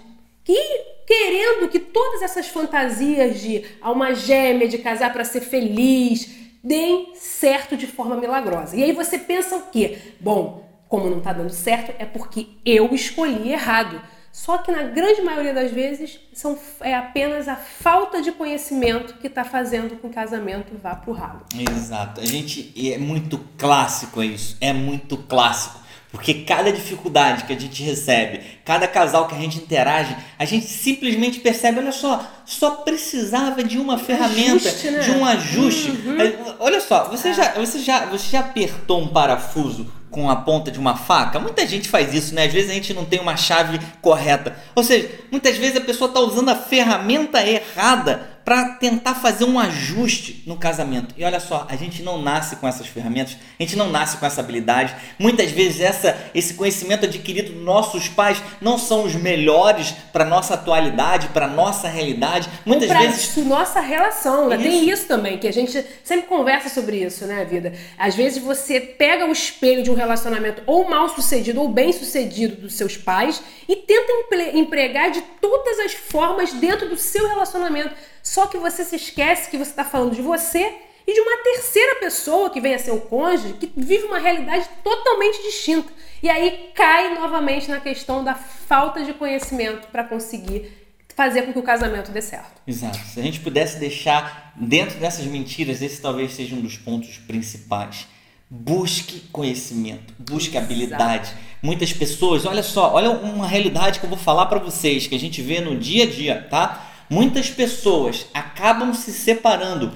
e 0.48 1.04
querendo 1.06 1.68
que 1.68 1.78
todas 1.78 2.22
essas 2.22 2.48
fantasias 2.48 3.42
de 3.42 3.62
alma 3.78 4.14
gêmea, 4.14 4.66
de 4.66 4.78
casar 4.78 5.12
para 5.12 5.22
ser 5.22 5.42
feliz, 5.42 6.30
deem 6.64 7.12
certo 7.14 7.76
de 7.76 7.86
forma 7.86 8.16
milagrosa. 8.16 8.74
E 8.74 8.82
aí 8.82 8.92
você 8.92 9.18
pensa 9.18 9.54
o 9.56 9.66
quê? 9.70 9.98
Bom, 10.18 10.69
como 10.90 11.08
não 11.08 11.20
tá 11.20 11.32
dando 11.32 11.50
certo, 11.50 11.94
é 12.00 12.04
porque 12.04 12.48
eu 12.66 12.92
escolhi 12.92 13.52
errado. 13.52 14.02
Só 14.32 14.58
que 14.58 14.72
na 14.72 14.82
grande 14.82 15.22
maioria 15.22 15.54
das 15.54 15.70
vezes 15.70 16.18
são, 16.32 16.58
é 16.80 16.94
apenas 16.94 17.46
a 17.46 17.54
falta 17.54 18.20
de 18.20 18.32
conhecimento 18.32 19.14
que 19.14 19.28
está 19.28 19.44
fazendo 19.44 19.90
com 19.90 19.96
que 19.96 20.06
o 20.08 20.10
casamento 20.10 20.72
vá 20.82 20.96
pro 20.96 21.12
ralo. 21.12 21.42
Exato. 21.56 22.20
A 22.20 22.26
gente 22.26 22.72
é 22.92 22.98
muito 22.98 23.38
clássico 23.56 24.20
isso. 24.20 24.56
É 24.60 24.72
muito 24.72 25.16
clássico. 25.16 25.78
Porque 26.10 26.42
cada 26.42 26.72
dificuldade 26.72 27.44
que 27.44 27.52
a 27.52 27.58
gente 27.58 27.84
recebe, 27.84 28.40
cada 28.64 28.88
casal 28.88 29.28
que 29.28 29.34
a 29.36 29.38
gente 29.38 29.58
interage, 29.58 30.16
a 30.36 30.44
gente 30.44 30.66
simplesmente 30.66 31.38
percebe, 31.38 31.78
olha 31.78 31.92
só, 31.92 32.28
só 32.44 32.70
precisava 32.82 33.62
de 33.62 33.78
uma 33.78 33.96
ferramenta, 33.96 34.68
Ajuste, 34.68 34.90
né? 34.90 34.98
de 34.98 35.10
um 35.12 35.24
ajuste. 35.24 35.90
Uhum. 35.90 36.56
Olha 36.58 36.80
só, 36.80 37.08
você, 37.08 37.32
já, 37.32 37.52
você, 37.52 37.78
já, 37.78 38.06
você 38.06 38.28
já 38.28 38.40
apertou 38.40 39.00
um 39.00 39.06
parafuso 39.06 39.99
com 40.10 40.28
a 40.28 40.36
ponta 40.36 40.70
de 40.70 40.78
uma 40.78 40.96
faca? 40.96 41.38
Muita 41.38 41.66
gente 41.66 41.88
faz 41.88 42.12
isso, 42.14 42.34
né? 42.34 42.46
Às 42.46 42.52
vezes 42.52 42.70
a 42.70 42.74
gente 42.74 42.92
não 42.92 43.04
tem 43.04 43.20
uma 43.20 43.36
chave 43.36 43.80
correta. 44.00 44.56
Ou 44.74 44.82
seja, 44.82 45.10
muitas 45.30 45.56
vezes 45.56 45.76
a 45.76 45.80
pessoa 45.80 46.08
está 46.08 46.20
usando 46.20 46.48
a 46.48 46.56
ferramenta 46.56 47.44
errada 47.46 48.29
para 48.44 48.70
tentar 48.74 49.14
fazer 49.14 49.44
um 49.44 49.58
ajuste 49.58 50.42
no 50.46 50.56
casamento. 50.56 51.14
E 51.16 51.24
olha 51.24 51.40
só, 51.40 51.66
a 51.68 51.76
gente 51.76 52.02
não 52.02 52.20
nasce 52.20 52.56
com 52.56 52.66
essas 52.66 52.86
ferramentas, 52.86 53.36
a 53.58 53.62
gente 53.62 53.76
não 53.76 53.90
nasce 53.90 54.16
com 54.16 54.26
essa 54.26 54.40
habilidade. 54.40 54.94
Muitas 55.18 55.50
vezes 55.50 55.80
essa, 55.80 56.16
esse 56.34 56.54
conhecimento 56.54 57.04
adquirido 57.04 57.52
dos 57.52 57.62
nossos 57.62 58.08
pais 58.08 58.42
não 58.60 58.78
são 58.78 59.04
os 59.04 59.14
melhores 59.14 59.94
para 60.12 60.24
nossa 60.24 60.54
atualidade, 60.54 61.28
para 61.28 61.46
nossa 61.46 61.88
realidade. 61.88 62.48
Muitas 62.64 62.88
pra 62.88 63.00
vezes 63.00 63.24
isso, 63.24 63.44
nossa 63.44 63.80
relação, 63.80 64.48
né? 64.48 64.56
Tem 64.56 64.84
Isso. 64.84 64.90
isso 64.90 65.06
também, 65.06 65.38
que 65.38 65.48
a 65.48 65.52
gente 65.52 65.84
sempre 66.02 66.26
conversa 66.26 66.68
sobre 66.68 66.96
isso, 66.96 67.26
né, 67.26 67.44
vida? 67.44 67.72
Às 67.98 68.14
vezes 68.14 68.42
você 68.42 68.80
pega 68.80 69.26
o 69.26 69.32
espelho 69.32 69.82
de 69.82 69.90
um 69.90 69.94
relacionamento 69.94 70.62
ou 70.66 70.88
mal 70.88 71.08
sucedido 71.08 71.60
ou 71.60 71.68
bem 71.68 71.92
sucedido 71.92 72.56
dos 72.56 72.74
seus 72.74 72.96
pais 72.96 73.42
e 73.68 73.76
tenta 73.76 74.12
empregar 74.54 75.10
de 75.10 75.20
todas 75.40 75.78
as 75.80 75.92
formas 75.92 76.52
dentro 76.52 76.88
do 76.88 76.96
seu 76.96 77.28
relacionamento. 77.28 77.94
Só 78.22 78.46
que 78.46 78.58
você 78.58 78.84
se 78.84 78.96
esquece 78.96 79.50
que 79.50 79.58
você 79.58 79.70
está 79.70 79.84
falando 79.84 80.14
de 80.14 80.22
você 80.22 80.74
e 81.06 81.14
de 81.14 81.20
uma 81.20 81.36
terceira 81.42 81.96
pessoa 81.96 82.50
que 82.50 82.60
vem 82.60 82.74
a 82.74 82.78
ser 82.78 82.92
o 82.92 83.00
cônjuge, 83.00 83.54
que 83.54 83.72
vive 83.76 84.04
uma 84.04 84.18
realidade 84.18 84.68
totalmente 84.84 85.42
distinta. 85.42 85.92
E 86.22 86.28
aí 86.28 86.70
cai 86.74 87.14
novamente 87.14 87.70
na 87.70 87.80
questão 87.80 88.22
da 88.22 88.34
falta 88.34 89.02
de 89.02 89.14
conhecimento 89.14 89.88
para 89.88 90.04
conseguir 90.04 90.70
fazer 91.16 91.42
com 91.42 91.52
que 91.52 91.58
o 91.58 91.62
casamento 91.62 92.10
dê 92.10 92.22
certo. 92.22 92.62
Exato. 92.66 92.98
Se 92.98 93.20
a 93.20 93.22
gente 93.22 93.40
pudesse 93.40 93.78
deixar 93.78 94.52
dentro 94.56 94.98
dessas 94.98 95.26
mentiras, 95.26 95.82
esse 95.82 96.00
talvez 96.00 96.32
seja 96.32 96.54
um 96.54 96.60
dos 96.60 96.76
pontos 96.76 97.18
principais. 97.18 98.06
Busque 98.48 99.20
conhecimento, 99.32 100.14
busque 100.18 100.56
Exato. 100.56 100.64
habilidade. 100.64 101.34
Muitas 101.62 101.92
pessoas, 101.92 102.46
olha 102.46 102.62
só, 102.62 102.94
olha 102.94 103.10
uma 103.10 103.46
realidade 103.46 104.00
que 104.00 104.06
eu 104.06 104.10
vou 104.10 104.18
falar 104.18 104.46
para 104.46 104.58
vocês, 104.58 105.06
que 105.06 105.14
a 105.14 105.18
gente 105.18 105.42
vê 105.42 105.60
no 105.60 105.76
dia 105.76 106.04
a 106.04 106.06
dia, 106.06 106.46
tá? 106.50 106.89
Muitas 107.10 107.50
pessoas 107.50 108.26
acabam 108.32 108.94
se 108.94 109.12
separando, 109.12 109.90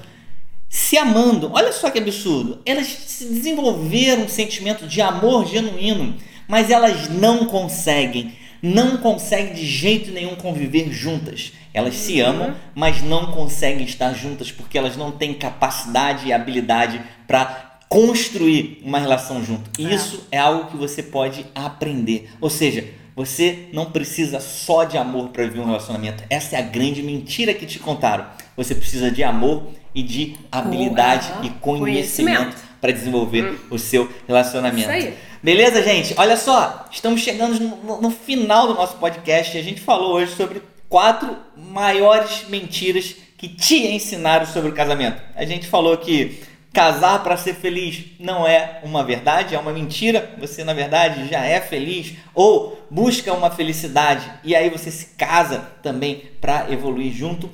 se 0.69 0.97
amando. 0.97 1.49
Olha 1.53 1.71
só 1.71 1.89
que 1.89 1.97
absurdo. 1.97 2.59
Elas 2.65 2.87
se 2.87 3.23
desenvolveram 3.25 4.23
um 4.23 4.27
sentimento 4.27 4.85
de 4.85 5.01
amor 5.01 5.47
genuíno, 5.47 6.17
mas 6.45 6.69
elas 6.69 7.07
não 7.07 7.45
conseguem, 7.45 8.33
não 8.61 8.97
conseguem 8.97 9.53
de 9.53 9.65
jeito 9.65 10.11
nenhum 10.11 10.35
conviver 10.35 10.91
juntas. 10.91 11.53
Elas 11.73 11.95
se 11.95 12.19
amam, 12.19 12.53
mas 12.75 13.01
não 13.01 13.31
conseguem 13.31 13.85
estar 13.85 14.13
juntas 14.13 14.51
porque 14.51 14.77
elas 14.77 14.97
não 14.97 15.11
têm 15.11 15.33
capacidade 15.33 16.27
e 16.27 16.33
habilidade 16.33 17.01
para 17.25 17.79
construir 17.87 18.81
uma 18.83 18.99
relação 18.99 19.41
junto. 19.41 19.69
É. 19.79 19.83
isso 19.95 20.27
é 20.29 20.37
algo 20.37 20.69
que 20.69 20.75
você 20.75 21.01
pode 21.01 21.45
aprender. 21.55 22.29
Ou 22.41 22.49
seja, 22.49 22.85
você 23.15 23.69
não 23.71 23.85
precisa 23.85 24.39
só 24.39 24.83
de 24.83 24.97
amor 24.97 25.29
para 25.29 25.43
viver 25.43 25.61
um 25.61 25.65
relacionamento. 25.65 26.23
Essa 26.29 26.57
é 26.57 26.59
a 26.59 26.61
grande 26.61 27.01
mentira 27.01 27.53
que 27.53 27.65
te 27.65 27.79
contaram. 27.79 28.25
Você 28.57 28.75
precisa 28.75 29.09
de 29.09 29.23
amor 29.23 29.67
e 29.93 30.03
de 30.03 30.35
habilidade 30.51 31.31
e 31.43 31.49
conhecimento 31.49 31.79
Conhecimento. 31.79 32.57
para 32.81 32.91
desenvolver 32.91 33.57
o 33.71 33.79
seu 33.79 34.09
relacionamento. 34.27 34.81
Isso 34.81 34.89
aí. 34.89 35.13
Beleza, 35.41 35.81
gente? 35.81 36.13
Olha 36.17 36.35
só, 36.35 36.85
estamos 36.91 37.21
chegando 37.21 37.59
no, 37.59 38.01
no 38.01 38.11
final 38.11 38.67
do 38.67 38.73
nosso 38.73 38.97
podcast 38.97 39.55
e 39.55 39.59
a 39.59 39.63
gente 39.63 39.79
falou 39.79 40.15
hoje 40.15 40.35
sobre 40.35 40.61
quatro 40.89 41.37
maiores 41.55 42.45
mentiras 42.49 43.15
que 43.37 43.47
te 43.47 43.87
ensinaram 43.87 44.45
sobre 44.45 44.71
o 44.71 44.73
casamento. 44.73 45.21
A 45.35 45.45
gente 45.45 45.67
falou 45.67 45.97
que 45.97 46.41
casar 46.75 47.23
para 47.23 47.37
ser 47.37 47.55
feliz 47.55 48.03
não 48.19 48.45
é 48.45 48.81
uma 48.83 49.01
verdade, 49.01 49.55
é 49.55 49.59
uma 49.59 49.71
mentira. 49.71 50.35
Você, 50.37 50.61
na 50.61 50.73
verdade, 50.73 51.29
já 51.29 51.39
é 51.39 51.61
feliz 51.61 52.15
ou 52.33 52.85
busca 52.91 53.33
uma 53.33 53.49
felicidade 53.49 54.29
e 54.43 54.53
aí 54.53 54.69
você 54.69 54.91
se 54.91 55.07
casa 55.17 55.69
também 55.81 56.23
para 56.41 56.69
evoluir 56.69 57.13
junto. 57.13 57.49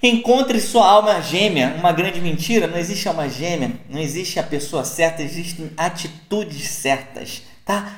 Encontre 0.00 0.60
sua 0.60 0.88
alma 0.88 1.20
gêmea, 1.20 1.74
uma 1.76 1.90
grande 1.90 2.20
mentira, 2.20 2.68
não 2.68 2.78
existe 2.78 3.08
alma 3.08 3.28
gêmea, 3.28 3.72
não 3.90 3.98
existe 3.98 4.38
a 4.38 4.44
pessoa 4.44 4.84
certa, 4.84 5.22
existem 5.22 5.72
atitudes 5.76 6.68
certas, 6.68 7.42
tá? 7.64 7.92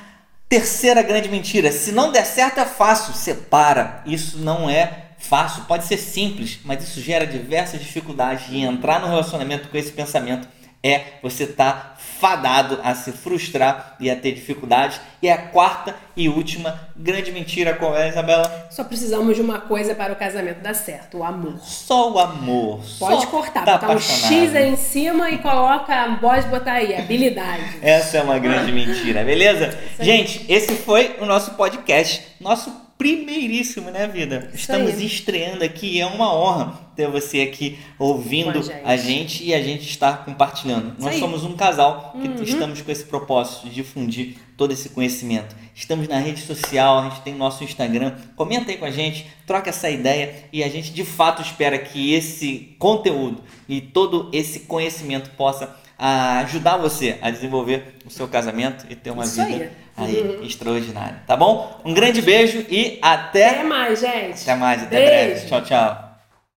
Terceira 0.47 1.03
grande 1.03 1.29
mentira, 1.29 1.71
se 1.71 1.91
não 1.91 2.11
der 2.11 2.25
certo 2.25 2.59
é 2.59 2.65
fácil, 2.65 3.13
separa. 3.13 4.01
Isso 4.07 4.39
não 4.39 4.67
é 4.67 5.08
fácil, 5.19 5.63
pode 5.65 5.85
ser 5.85 5.97
simples, 5.97 6.59
mas 6.63 6.83
isso 6.83 7.01
gera 7.01 7.27
diversas 7.27 7.79
dificuldades 7.79 8.47
e 8.49 8.61
entrar 8.61 8.99
no 8.99 9.07
relacionamento 9.07 9.67
com 9.69 9.77
esse 9.77 9.91
pensamento 9.91 10.47
é 10.83 11.01
você 11.21 11.43
estar 11.43 11.97
fadado 11.97 12.79
a 12.83 12.95
se 12.95 13.11
frustrar 13.11 13.95
e 13.99 14.09
a 14.09 14.15
ter 14.15 14.31
dificuldades. 14.33 14.99
E 15.21 15.29
a 15.29 15.37
quarta 15.37 15.95
e 16.15 16.29
última 16.29 16.89
grande 16.95 17.31
mentira 17.31 17.73
qual 17.73 17.95
é, 17.95 18.09
Isabela? 18.09 18.67
Só 18.71 18.83
precisamos 18.83 19.35
de 19.35 19.41
uma 19.41 19.59
coisa 19.59 19.93
para 19.93 20.13
o 20.13 20.15
casamento 20.15 20.61
dar 20.61 20.73
certo: 20.73 21.17
o 21.17 21.23
amor. 21.23 21.59
Só 21.59 22.13
o 22.13 22.19
amor. 22.19 22.81
Pode 22.97 23.23
só 23.23 23.27
cortar, 23.27 23.65
tá 23.65 23.73
botar 23.73 23.87
um 23.87 23.91
apaixonado. 23.91 24.33
X 24.33 24.55
aí 24.55 24.69
em 24.69 24.77
cima 24.77 25.29
e 25.29 25.37
coloca, 25.39 26.17
pode 26.21 26.47
botar 26.47 26.73
aí, 26.73 26.95
habilidade. 26.95 27.79
Essa 27.81 28.19
é 28.19 28.23
uma 28.23 28.39
grande 28.39 28.71
mentira, 28.71 29.23
beleza? 29.23 29.77
Gente, 29.99 30.45
esse 30.47 30.75
foi 30.75 31.17
o 31.19 31.25
nosso 31.25 31.51
podcast, 31.55 32.25
nosso 32.39 32.88
primeiríssimo, 32.99 33.89
né, 33.89 34.05
vida? 34.07 34.51
Estamos 34.53 34.95
aí. 34.95 35.05
estreando 35.05 35.63
aqui 35.63 36.01
é 36.01 36.05
uma 36.05 36.35
honra 36.35 36.77
ter 36.97 37.07
você 37.07 37.39
aqui 37.39 37.79
ouvindo 37.97 38.61
gente. 38.61 38.81
a 38.83 38.97
gente 38.97 39.43
e 39.45 39.53
a 39.53 39.63
gente 39.63 39.89
estar 39.89 40.25
compartilhando. 40.25 40.93
Nós 40.99 41.07
aí. 41.07 41.13
Uhum. 41.13 41.19
somos 41.21 41.45
um 41.45 41.55
casal 41.55 42.13
que 42.21 42.43
estamos 42.43 42.81
com 42.81 42.91
esse 42.91 43.05
propósito 43.05 43.69
de 43.69 43.75
difundir 43.75 44.35
todo 44.57 44.73
esse 44.73 44.89
conhecimento. 44.89 45.55
Estamos 45.73 46.09
na 46.09 46.19
rede 46.19 46.41
social, 46.41 46.99
a 46.99 47.09
gente 47.09 47.21
tem 47.21 47.33
nosso 47.33 47.63
Instagram. 47.63 48.17
Comenta 48.35 48.69
aí 48.69 48.77
com 48.77 48.83
a 48.83 48.91
gente, 48.91 49.25
troca 49.47 49.69
essa 49.69 49.89
ideia 49.89 50.43
e 50.51 50.61
a 50.61 50.67
gente 50.67 50.91
de 50.91 51.05
fato 51.05 51.41
espera 51.41 51.79
que 51.79 52.13
esse 52.13 52.75
conteúdo 52.77 53.41
e 53.69 53.79
todo 53.79 54.29
esse 54.33 54.61
conhecimento 54.61 55.29
possa 55.37 55.73
ah, 55.99 56.39
ajudar 56.39 56.77
você 56.77 57.17
a 57.21 57.29
desenvolver 57.29 57.97
o 58.05 58.09
seu 58.09 58.27
casamento 58.27 58.85
e 58.89 58.95
ter 58.95 59.11
uma 59.11 59.25
Isso 59.25 59.43
vida 59.45 59.71
aí. 59.97 60.05
aí 60.05 60.39
extraordinária, 60.47 61.21
tá 61.27 61.35
bom? 61.35 61.79
Um 61.83 61.93
grande 61.93 62.21
beijo 62.21 62.65
e 62.69 62.97
até 63.01 63.49
Até 63.49 63.63
mais, 63.63 63.99
gente. 63.99 64.41
até 64.41 64.55
mais, 64.55 64.83
até 64.83 64.95
Beijo. 64.95 65.11
breve. 65.11 65.47
Tchau, 65.47 65.61
tchau. 65.61 66.08